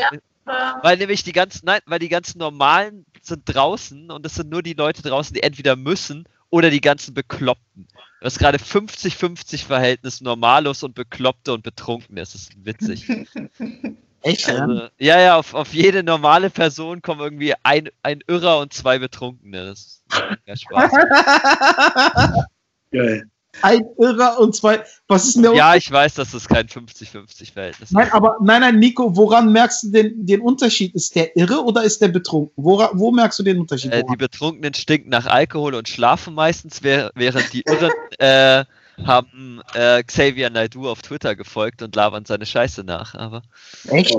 weil 0.45 0.97
nämlich 0.97 1.23
die 1.23 1.33
ganzen, 1.33 1.67
nein, 1.67 1.81
weil 1.87 1.99
die 1.99 2.09
ganzen 2.09 2.39
normalen 2.39 3.05
sind 3.21 3.43
draußen 3.47 4.11
und 4.11 4.27
es 4.27 4.35
sind 4.35 4.51
nur 4.51 4.63
die 4.63 4.75
Leute 4.75 5.03
draußen, 5.03 5.35
die 5.35 5.43
entweder 5.43 5.77
müssen 5.77 6.25
oder 6.53 6.71
die 6.71 6.83
ganzen 6.83 7.15
Bekloppten. 7.15 7.89
Das 8.21 8.35
ist 8.35 8.39
gerade 8.39 8.59
50-50 8.59 9.67
Verhältnis 9.67 10.21
Normalos 10.21 10.83
und 10.85 10.95
Bekloppte 10.95 11.55
und 11.55 11.63
Betrunkene. 11.63 12.21
Das 12.21 12.37
ist 12.37 12.65
witzig. 12.65 13.09
Echt? 14.23 14.49
Also, 14.49 14.89
ja, 14.99 15.19
ja, 15.19 15.37
auf, 15.37 15.55
auf 15.55 15.73
jede 15.75 16.05
normale 16.05 16.51
Person 16.51 17.03
kommen 17.03 17.21
irgendwie 17.21 17.55
ein, 17.65 17.89
ein 18.05 18.21
Irrer 18.29 18.61
und 18.61 18.73
zwei 18.73 19.01
Betrunkene. 19.01 19.67
Das 19.67 19.81
ist 19.81 20.05
ja 20.47 20.57
Spaß. 20.57 20.93
Geil. 22.93 23.25
Ein 23.61 23.83
Irrer 23.99 24.39
und 24.41 24.57
zwei. 24.57 24.83
Was 25.09 25.27
ist 25.27 25.37
denn 25.37 25.43
der 25.43 25.55
Ja, 25.55 25.75
ich 25.75 25.91
weiß, 25.91 26.15
dass 26.15 26.31
das 26.31 26.49
kein 26.49 26.67
50-50-Verhältnis 26.67 27.91
ist. 27.91 27.93
Nein, 27.93 28.11
aber 28.13 28.37
nein, 28.41 28.63
nein, 28.63 28.79
Nico, 28.79 29.15
woran 29.15 29.53
merkst 29.53 29.85
du 29.85 29.91
den, 29.91 30.27
den 30.27 30.41
Unterschied? 30.41 30.95
Ist 30.95 31.15
der 31.15 31.37
irre 31.37 31.63
oder 31.63 31.83
ist 31.83 32.01
der 32.01 32.09
betrunken? 32.09 32.53
Wora, 32.57 32.91
wo 32.95 33.11
merkst 33.11 33.39
du 33.39 33.43
den 33.43 33.61
Unterschied? 33.61 33.93
Äh, 33.93 34.05
die 34.11 34.17
Betrunkenen 34.17 34.73
stinken 34.73 35.11
nach 35.11 35.27
Alkohol 35.27 35.75
und 35.75 35.89
schlafen 35.89 36.35
meistens, 36.35 36.83
während 36.83 37.53
die 37.53 37.63
Irren 37.67 37.93
äh, 38.19 38.65
haben 39.05 39.61
äh, 39.75 40.03
Xavier 40.03 40.51
Naidu 40.51 40.89
auf 40.89 41.03
Twitter 41.03 41.37
gefolgt 41.37 41.83
und 41.83 41.95
labern 41.95 42.25
seine 42.25 42.47
Scheiße 42.47 42.85
nach. 42.85 43.15
Aber 43.15 43.43
Echt? 43.89 44.17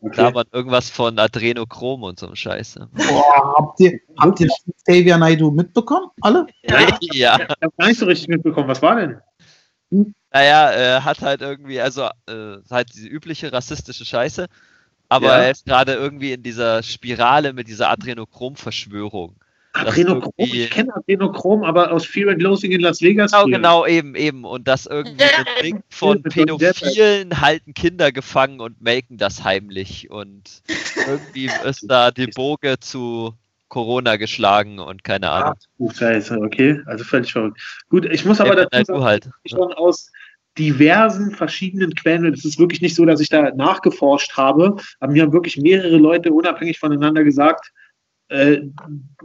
Okay. 0.00 0.20
Labern 0.20 0.46
irgendwas 0.52 0.90
von 0.90 1.18
Adrenochrom 1.18 2.02
und 2.02 2.18
so 2.18 2.34
Scheiße. 2.34 2.88
Boah, 2.92 3.54
habt 3.56 3.80
ihr, 3.80 3.98
habt 4.18 4.40
ihr 4.40 4.48
Xavier 4.84 5.16
Naidu 5.16 5.50
mitbekommen? 5.50 6.10
Alle? 6.20 6.46
Ja. 6.62 6.80
ja. 7.12 7.38
Ich 7.40 7.48
habe 7.48 7.72
gar 7.78 7.88
nicht 7.88 7.98
so 7.98 8.06
richtig 8.06 8.28
mitbekommen. 8.28 8.68
Was 8.68 8.82
war 8.82 8.96
denn? 8.96 9.20
Naja, 10.32 10.70
er 10.70 11.04
hat 11.04 11.22
halt 11.22 11.40
irgendwie, 11.40 11.80
also 11.80 12.08
äh, 12.26 12.58
halt 12.70 12.92
diese 12.92 13.08
übliche 13.08 13.52
rassistische 13.52 14.04
Scheiße, 14.04 14.46
aber 15.08 15.26
ja. 15.28 15.38
er 15.38 15.50
ist 15.52 15.64
gerade 15.64 15.94
irgendwie 15.94 16.32
in 16.32 16.42
dieser 16.42 16.82
Spirale 16.82 17.52
mit 17.52 17.68
dieser 17.68 17.90
Adrenochrom-Verschwörung. 17.90 19.36
Adrenochrom, 19.76 20.32
ich 20.36 20.70
kenne 20.70 20.94
Adrenochrom, 20.94 21.64
aber 21.64 21.92
aus 21.92 22.04
Fear 22.04 22.32
and 22.32 22.42
Loathing 22.42 22.72
in 22.72 22.80
Las 22.80 23.00
Vegas. 23.00 23.32
Genau, 23.32 23.44
genau, 23.46 23.86
eben, 23.86 24.14
eben. 24.14 24.44
Und 24.44 24.66
das 24.66 24.86
irgendwie 24.86 25.24
ein 25.24 25.62
Ding 25.62 25.82
von 25.88 26.22
Pädophilen 26.22 27.40
halten 27.40 27.74
Kinder 27.74 28.12
gefangen 28.12 28.60
und 28.60 28.80
melken 28.80 29.18
das 29.18 29.44
heimlich. 29.44 30.10
Und 30.10 30.62
irgendwie 31.06 31.50
ist 31.64 31.84
da 31.88 32.10
die 32.10 32.28
Boge 32.28 32.78
zu 32.80 33.34
Corona 33.68 34.16
geschlagen 34.16 34.78
und 34.78 35.04
keine 35.04 35.30
Ahnung. 35.30 35.54
Ach, 35.88 35.94
Scheiße, 35.94 36.38
okay. 36.40 36.80
Also 36.86 37.04
völlig 37.04 37.32
verrückt. 37.32 37.60
Gut, 37.88 38.06
ich 38.06 38.24
muss 38.24 38.40
aber 38.40 38.56
ja, 38.56 38.66
dazu 38.70 38.92
sagen, 38.92 39.04
halt. 39.04 39.30
schon 39.44 39.72
aus 39.72 40.12
diversen 40.58 41.32
verschiedenen 41.32 41.94
Quellen. 41.94 42.32
Es 42.32 42.44
ist 42.44 42.58
wirklich 42.58 42.80
nicht 42.80 42.94
so, 42.94 43.04
dass 43.04 43.20
ich 43.20 43.28
da 43.28 43.50
nachgeforscht 43.54 44.36
habe, 44.36 44.76
aber 45.00 45.12
mir 45.12 45.22
haben 45.22 45.32
wirklich 45.32 45.56
mehrere 45.56 45.96
Leute 45.96 46.32
unabhängig 46.32 46.78
voneinander 46.78 47.24
gesagt, 47.24 47.72
äh, 48.28 48.62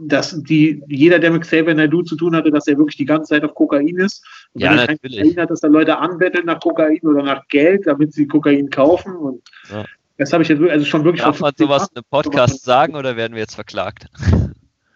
dass 0.00 0.40
die, 0.42 0.82
jeder, 0.86 1.18
der 1.18 1.32
mit 1.32 1.42
Xavier 1.42 1.74
Naidoo 1.74 2.02
zu 2.02 2.16
tun 2.16 2.36
hatte, 2.36 2.50
dass 2.50 2.68
er 2.68 2.78
wirklich 2.78 2.96
die 2.96 3.04
ganze 3.04 3.30
Zeit 3.30 3.44
auf 3.44 3.54
Kokain 3.54 3.96
ist. 3.96 4.24
Und 4.52 4.62
ja, 4.62 4.70
wenn 4.70 4.78
er 4.78 4.86
kein 4.86 4.98
Kokain 4.98 5.36
hat, 5.36 5.50
dass 5.50 5.60
da 5.60 5.68
Leute 5.68 5.98
anbetteln 5.98 6.46
nach 6.46 6.60
Kokain 6.60 7.00
oder 7.02 7.22
nach 7.22 7.46
Geld, 7.48 7.86
damit 7.86 8.12
sie 8.12 8.26
Kokain 8.26 8.70
kaufen. 8.70 9.14
Und 9.16 9.42
ja. 9.70 9.84
das 10.18 10.32
habe 10.32 10.44
ich 10.44 10.48
jetzt 10.48 10.62
also 10.62 10.84
schon 10.84 11.04
wirklich. 11.04 11.24
Darf 11.24 11.40
man 11.40 11.52
sowas 11.56 11.88
in 11.90 11.96
einem 11.96 12.04
Podcast 12.10 12.64
sagen 12.64 12.94
oder 12.94 13.16
werden 13.16 13.34
wir 13.34 13.40
jetzt 13.40 13.54
verklagt? 13.54 14.06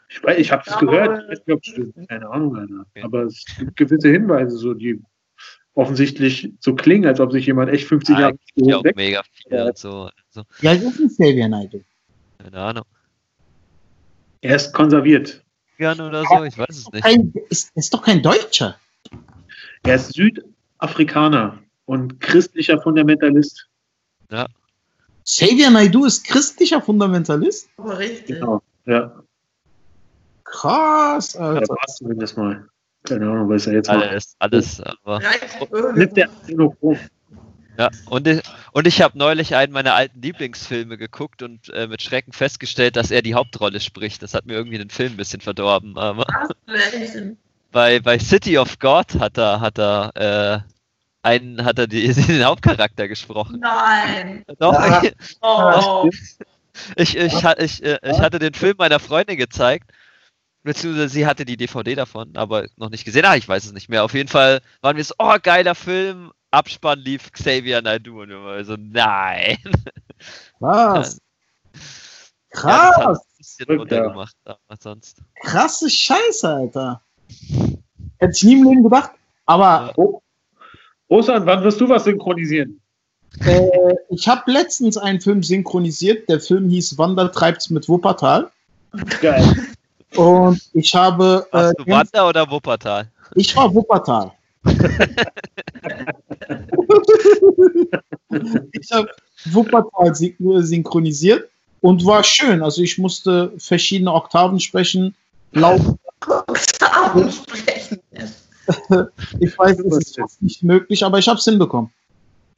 Ich, 0.08 0.22
weiß, 0.22 0.38
ich 0.38 0.52
habe 0.52 0.62
es 0.64 0.78
gehört, 0.78 1.24
ich 1.30 1.72
stimmt. 1.72 1.94
Keine 2.08 2.30
Ahnung, 2.30 2.56
Alter. 2.56 2.86
Aber 3.02 3.24
es 3.24 3.44
gibt 3.58 3.76
gewisse 3.76 4.08
Hinweise, 4.08 4.56
so 4.56 4.72
die 4.72 5.02
offensichtlich 5.74 6.52
so 6.60 6.74
klingen, 6.74 7.06
als 7.06 7.20
ob 7.20 7.32
sich 7.32 7.44
jemand 7.44 7.70
echt 7.70 7.86
50 7.86 8.14
ja, 8.14 8.20
Jahre 8.20 8.38
ja 8.54 8.76
auch 8.76 8.84
mega 8.94 9.22
viel 9.24 9.60
und 9.60 9.76
so. 9.76 10.08
so. 10.30 10.42
Ja, 10.60 10.74
das 10.74 10.84
ist 10.84 11.00
ein 11.00 11.08
Xavier 11.08 11.48
Naidoo. 11.48 11.82
Keine 12.38 12.58
Ahnung. 12.58 12.84
Er 14.40 14.56
ist 14.56 14.72
konserviert. 14.72 15.42
oder 15.78 16.24
so, 16.24 16.44
ich 16.44 16.58
weiß 16.58 16.68
es 16.70 16.92
nicht. 16.92 17.04
Kein, 17.04 17.32
ist, 17.48 17.72
ist 17.74 17.92
doch 17.92 18.02
kein 18.02 18.22
Deutscher. 18.22 18.76
Er 19.82 19.96
ist 19.96 20.14
Südafrikaner 20.14 21.58
und 21.84 22.20
christlicher 22.20 22.80
Fundamentalist. 22.80 23.68
Ja. 24.30 24.46
Xavier 25.24 25.70
Naidu 25.70 26.04
ist 26.04 26.24
christlicher 26.24 26.80
Fundamentalist? 26.80 27.68
Oh, 27.78 27.90
richtig. 27.90 28.38
Genau, 28.38 28.62
ja. 28.84 29.22
Krass, 30.44 31.36
Alter. 31.36 31.60
Da 31.60 31.74
warst 31.74 32.00
du 32.00 32.04
zumindest 32.04 32.36
mal. 32.36 32.68
Keine 33.02 33.28
Ahnung, 33.30 33.48
was 33.48 33.66
er 33.66 33.74
jetzt 33.74 33.88
alles, 33.88 34.36
macht. 34.40 34.52
Alles, 34.52 34.80
aber. 34.80 35.20
Mit 35.94 36.16
der 36.16 36.28
Xenochrom. 36.28 36.98
Ja, 37.78 37.90
und 38.06 38.26
ich, 38.26 38.42
und 38.72 38.86
ich 38.86 39.02
habe 39.02 39.18
neulich 39.18 39.54
einen 39.54 39.72
meiner 39.72 39.94
alten 39.94 40.20
Lieblingsfilme 40.22 40.96
geguckt 40.96 41.42
und 41.42 41.68
äh, 41.70 41.86
mit 41.86 42.02
Schrecken 42.02 42.32
festgestellt, 42.32 42.96
dass 42.96 43.10
er 43.10 43.22
die 43.22 43.34
Hauptrolle 43.34 43.80
spricht. 43.80 44.22
Das 44.22 44.34
hat 44.34 44.46
mir 44.46 44.54
irgendwie 44.54 44.78
den 44.78 44.90
Film 44.90 45.12
ein 45.12 45.16
bisschen 45.16 45.40
verdorben. 45.40 45.98
Aber 45.98 46.26
bei, 47.72 48.00
bei 48.00 48.18
City 48.18 48.58
of 48.58 48.78
God 48.78 49.18
hat 49.18 49.36
er, 49.36 49.60
hat 49.60 49.78
er, 49.78 50.10
äh, 50.14 50.58
einen, 51.22 51.64
hat 51.64 51.78
er 51.78 51.86
die, 51.86 52.12
den 52.12 52.44
Hauptcharakter 52.44 53.08
gesprochen. 53.08 53.60
Nein. 53.60 54.44
Doch, 54.58 54.72
ja. 54.72 55.02
ich, 55.02 55.12
oh. 55.42 56.08
ich, 56.96 57.16
ich, 57.16 57.44
ich, 57.58 57.82
äh, 57.84 57.98
ich 58.02 58.20
hatte 58.20 58.38
den 58.38 58.54
Film 58.54 58.76
meiner 58.78 59.00
Freundin 59.00 59.36
gezeigt 59.36 59.90
beziehungsweise 60.66 61.08
sie 61.08 61.26
hatte 61.26 61.44
die 61.44 61.56
DVD 61.56 61.94
davon, 61.94 62.36
aber 62.36 62.66
noch 62.76 62.90
nicht 62.90 63.04
gesehen. 63.04 63.24
Ah, 63.24 63.36
ich 63.36 63.48
weiß 63.48 63.64
es 63.64 63.72
nicht 63.72 63.88
mehr. 63.88 64.04
Auf 64.04 64.14
jeden 64.14 64.28
Fall 64.28 64.60
waren 64.82 64.96
wir 64.96 65.04
so, 65.04 65.14
oh, 65.18 65.36
geiler 65.42 65.74
Film, 65.74 66.32
Abspann 66.50 66.98
lief 66.98 67.30
Xavier 67.32 67.80
Naidoo 67.82 68.22
und 68.22 68.28
wir 68.28 68.42
waren 68.42 68.64
so, 68.64 68.76
nein. 68.78 69.58
Was? 70.60 71.18
Krass. 72.50 72.94
Ja, 72.98 73.08
das 73.08 73.18
ein 73.18 73.36
bisschen 73.38 73.78
runtergemacht, 73.78 74.36
aber 74.44 74.58
sonst. 74.80 75.22
Krasse 75.42 75.90
Scheiße, 75.90 76.48
Alter. 76.48 77.02
Hätte 78.18 78.32
ich 78.34 78.42
nie 78.42 78.54
im 78.54 78.68
Leben 78.68 78.82
gedacht. 78.82 79.10
Aber. 79.44 79.88
Ja. 79.88 79.92
Oh. 79.96 80.22
Osan, 81.08 81.46
wann 81.46 81.62
wirst 81.62 81.80
du 81.80 81.88
was 81.88 82.04
synchronisieren? 82.04 82.80
Äh, 83.44 83.94
ich 84.08 84.26
habe 84.26 84.50
letztens 84.50 84.96
einen 84.96 85.20
Film 85.20 85.42
synchronisiert. 85.42 86.28
Der 86.28 86.40
Film 86.40 86.68
hieß 86.70 86.96
Wander 86.98 87.30
treibt's 87.30 87.70
mit 87.70 87.88
Wuppertal. 87.88 88.50
Geil. 89.20 89.44
Und 90.16 90.60
ich 90.72 90.94
habe. 90.94 91.46
Warst 91.50 91.78
äh, 91.78 91.84
du 91.84 91.90
Wander 91.90 92.28
oder 92.28 92.50
Wuppertal? 92.50 93.10
Ich 93.34 93.54
war 93.56 93.74
Wuppertal. 93.74 94.32
ich 98.72 98.90
habe 98.92 99.08
Wuppertal 99.46 100.14
synchronisiert 100.14 101.48
und 101.80 102.04
war 102.04 102.24
schön. 102.24 102.62
Also 102.62 102.82
ich 102.82 102.98
musste 102.98 103.52
verschiedene 103.58 104.12
Oktaven 104.12 104.60
sprechen. 104.60 105.14
Laut 105.52 105.80
Oktaven 106.26 107.30
sprechen. 107.30 108.00
ich 109.40 109.58
weiß, 109.58 109.78
es 109.78 109.96
ist 109.98 110.18
fast 110.18 110.42
nicht 110.42 110.62
möglich, 110.62 111.04
aber 111.04 111.18
ich 111.18 111.28
habe 111.28 111.38
es 111.38 111.44
hinbekommen. 111.44 111.90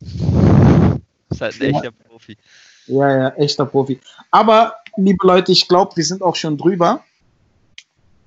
Das 0.01 0.11
ist 1.31 1.41
halt 1.41 1.61
ein 1.61 1.75
echter 1.75 1.91
Profi. 1.91 2.37
Ja, 2.87 3.19
ja, 3.19 3.29
echter 3.31 3.67
Profi. 3.67 4.01
Aber, 4.31 4.75
liebe 4.97 5.27
Leute, 5.27 5.53
ich 5.53 5.69
glaube, 5.69 5.97
wir 5.97 6.05
sind 6.05 6.23
auch 6.23 6.37
schon 6.37 6.57
drüber. 6.57 7.05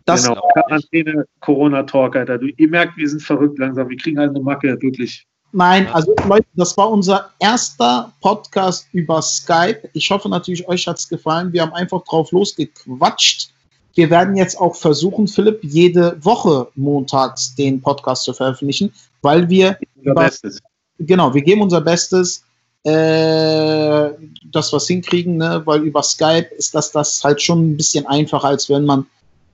Das 0.06 0.28
genau, 0.28 0.42
Quarantäne, 0.54 1.26
Corona-Talk, 1.42 2.16
Alter. 2.16 2.38
Du, 2.38 2.48
ihr 2.48 2.68
merkt, 2.68 2.98
wir 2.98 3.08
sind 3.08 3.22
verrückt 3.22 3.60
langsam. 3.60 3.90
Wir 3.90 3.98
kriegen 3.98 4.20
halt 4.20 4.32
eine 4.32 4.40
Macke, 4.40 4.82
wirklich. 4.82 5.26
Nein, 5.54 5.88
also 5.88 6.16
Leute, 6.28 6.48
das 6.56 6.78
war 6.78 6.90
unser 6.90 7.30
erster 7.40 8.14
Podcast 8.22 8.88
über 8.94 9.22
Skype. 9.22 9.90
Ich 9.94 10.10
hoffe 10.10 10.30
natürlich, 10.30 10.68
euch 10.68 10.88
hat 10.88 10.98
es 10.98 11.10
gefallen. 11.10 11.52
Wir 11.52 11.64
haben 11.64 11.74
einfach 11.74 12.04
drauf 12.06 12.32
losgequatscht. 12.32 13.52
Wir 13.94 14.10
werden 14.10 14.38
jetzt 14.38 14.58
auch 14.58 14.76
versuchen, 14.76 15.28
Philipp, 15.28 15.60
jede 15.62 16.24
Woche 16.24 16.68
montags 16.76 17.54
den 17.56 17.82
Podcast 17.82 18.24
zu 18.24 18.34
veröffentlichen, 18.34 18.94
weil 19.22 19.50
wir. 19.50 19.78
Unser 19.98 20.12
über, 20.12 20.24
Bestes. 20.24 20.60
Genau, 21.00 21.34
wir 21.34 21.42
geben 21.42 21.62
unser 21.62 21.82
Bestes, 21.82 22.46
äh, 22.84 24.12
dass 24.52 24.72
wir 24.72 24.78
es 24.78 24.88
hinkriegen, 24.88 25.36
ne? 25.36 25.62
weil 25.66 25.82
über 25.82 26.02
Skype 26.02 26.48
ist 26.58 26.74
das, 26.74 26.92
das 26.92 27.22
halt 27.24 27.42
schon 27.42 27.72
ein 27.72 27.78
bisschen 27.78 28.06
einfacher, 28.08 28.48
als 28.48 28.70
wenn 28.70 28.86
man 28.86 29.06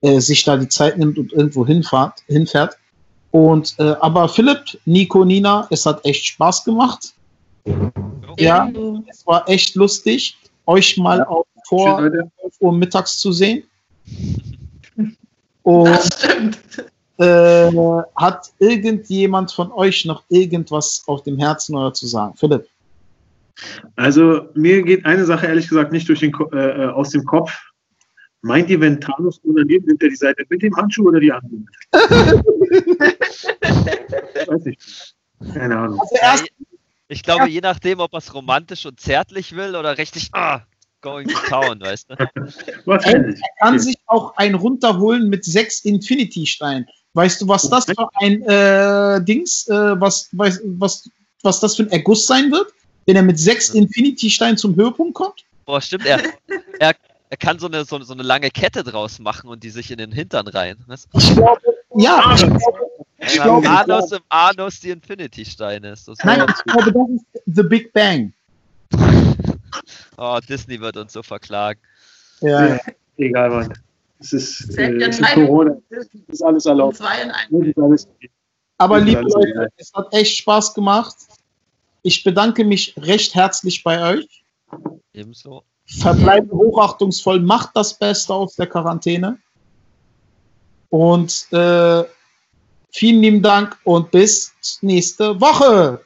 äh, 0.02 0.20
sich 0.20 0.44
da 0.44 0.58
die 0.58 0.68
Zeit 0.68 0.98
nimmt 0.98 1.18
und 1.18 1.34
irgendwo 1.34 1.66
hinfahrt, 1.66 2.22
hinfährt. 2.28 2.78
Und 3.32 3.76
äh, 3.80 3.96
aber 4.00 4.30
Philipp, 4.30 4.80
Nico, 4.86 5.26
Nina, 5.26 5.68
es 5.70 5.86
hat 5.86 6.04
echt 6.06 6.26
Spaß 6.26 6.64
gemacht. 6.64 7.14
Ja, 8.38 8.70
es 9.08 9.26
war 9.28 9.48
echt 9.50 9.76
lustig, 9.76 10.38
euch 10.66 10.98
mal 10.98 11.20
ja. 11.20 11.28
auch 11.28 11.46
vor 11.68 12.00
11 12.02 12.30
Uhr 12.60 12.74
mittags 12.74 13.18
zu 13.18 13.32
sehen. 13.32 13.64
Und 15.64 16.00
äh, 17.18 17.72
hat 18.16 18.52
irgendjemand 18.60 19.52
von 19.52 19.72
euch 19.72 20.06
noch 20.06 20.24
irgendwas 20.30 21.04
auf 21.08 21.24
dem 21.24 21.38
Herzen 21.38 21.76
oder 21.76 21.94
zu 21.94 22.08
sagen? 22.08 22.36
Philipp. 22.38 22.68
Also 23.96 24.48
mir 24.54 24.84
geht 24.84 25.06
eine 25.06 25.26
Sache 25.26 25.48
ehrlich 25.48 25.68
gesagt 25.68 25.92
nicht 25.92 26.08
durch 26.08 26.20
den, 26.20 26.34
äh, 26.54 26.84
äh, 26.84 26.86
aus 26.90 27.10
dem 27.10 27.26
Kopf. 27.26 27.52
Meint 28.48 28.70
ihr, 28.70 28.80
wenn 28.80 29.02
Thanos 29.02 29.40
unangenehm 29.40 29.84
nimmt 29.86 30.02
er 30.02 30.10
die 30.10 30.16
Seite 30.16 30.46
mit 30.50 30.62
dem 30.62 30.74
Handschuh 30.76 31.10
oder 31.10 31.20
die 31.20 31.34
andere? 31.34 31.52
Weiß 34.48 34.66
ich. 34.66 34.78
Keine 35.54 35.78
Ahnung. 35.78 36.00
Also 36.00 36.16
erst, 36.22 36.48
ich 37.10 37.24
glaube, 37.24 37.42
ja. 37.44 37.48
je 37.48 37.60
nachdem, 37.62 38.00
ob 38.00 38.14
er 38.14 38.20
es 38.20 38.34
romantisch 38.34 38.86
und 38.86 39.00
zärtlich 39.02 39.54
will 39.56 39.76
oder 39.76 39.98
richtig 39.98 40.30
ah, 40.32 40.62
going 41.02 41.28
to 41.28 41.38
town, 41.50 41.82
weißt 41.82 42.10
du? 42.10 42.16
er 42.92 43.36
kann 43.60 43.80
sich 43.80 43.98
auch 44.08 44.36
einen 44.38 44.56
runterholen 44.56 45.28
mit 45.30 45.44
sechs 45.44 45.82
Infinity-Steinen. 45.82 46.88
Weißt 47.14 47.42
du, 47.42 47.48
was 47.50 47.70
das 47.70 47.86
für 47.86 48.08
ein 48.22 48.42
äh, 48.44 49.22
Dings, 49.26 49.68
äh, 49.68 50.00
was, 50.00 50.30
was, 50.32 50.62
was, 50.64 51.10
was 51.44 51.60
das 51.60 51.76
für 51.76 51.84
ein 51.84 51.92
Erguss 51.92 52.26
sein 52.26 52.50
wird, 52.52 52.72
wenn 53.08 53.18
er 53.18 53.24
mit 53.24 53.40
sechs 53.40 53.70
Infinity-Steinen 53.72 54.58
zum 54.58 54.76
Höhepunkt 54.76 55.16
kommt? 55.16 55.44
Boah, 55.66 55.82
stimmt, 55.82 56.06
er, 56.06 56.22
er, 56.80 56.96
er 57.30 57.38
kann 57.38 57.60
so 57.60 57.68
eine, 57.68 57.84
so, 57.86 58.02
so, 58.02 58.14
eine 58.14 58.24
lange 58.24 58.50
Kette 58.50 58.84
draus 58.84 59.20
machen 59.20 59.50
und 59.50 59.64
die 59.64 59.70
sich 59.70 59.92
in 59.92 59.98
den 59.98 60.12
Hintern 60.12 60.48
rein. 60.48 60.78
Was? 60.88 61.08
Ich 61.14 61.36
glaube, 61.36 61.62
ja. 61.96 62.34
Ich 62.34 62.42
glaube, 62.42 62.70
ich 63.20 63.34
glaube, 63.34 63.70
Anus 63.70 64.12
im 64.12 64.22
Anus 64.30 64.80
die 64.80 64.92
Infinity-Steine 64.92 65.92
ist. 65.92 66.08
Das 66.08 66.18
Nein, 66.24 66.46
ich 66.48 66.64
glaube, 66.64 66.92
das 66.92 67.10
ist 67.10 67.44
The 67.48 67.64
Big 67.64 67.92
Bang. 67.92 68.34
oh, 70.18 70.40
Disney 70.48 70.80
wird 70.80 70.98
uns 70.98 71.14
so 71.14 71.24
verklagen. 71.24 71.80
Ja, 72.42 72.76
ja. 72.76 72.80
egal, 73.18 73.50
Mann. 73.50 73.74
Es 74.20 74.34
ist, 74.34 74.78
äh, 74.78 74.94
es 74.98 75.20
ist 75.20 75.34
Corona. 75.34 75.78
Es 75.90 76.08
ist 76.28 76.44
alles 76.44 76.66
erlaubt. 76.66 77.00
Aber 78.78 79.00
liebe 79.00 79.22
Leute, 79.22 79.70
es 79.78 79.92
hat 79.94 80.14
echt 80.14 80.38
Spaß 80.38 80.74
gemacht. 80.74 81.16
Ich 82.04 82.24
bedanke 82.24 82.64
mich 82.64 82.94
recht 82.98 83.36
herzlich 83.36 83.84
bei 83.84 84.18
euch. 84.18 84.44
Ebenso. 85.14 85.64
Verbleibe 85.88 86.56
hochachtungsvoll, 86.56 87.40
macht 87.40 87.72
das 87.76 87.94
Beste 87.94 88.34
aus 88.34 88.56
der 88.56 88.68
Quarantäne. 88.68 89.38
Und 90.90 91.48
äh, 91.52 92.04
vielen 92.92 93.22
lieben 93.22 93.42
Dank 93.42 93.78
und 93.84 94.12
bis 94.12 94.54
nächste 94.82 95.40
Woche. 95.40 96.02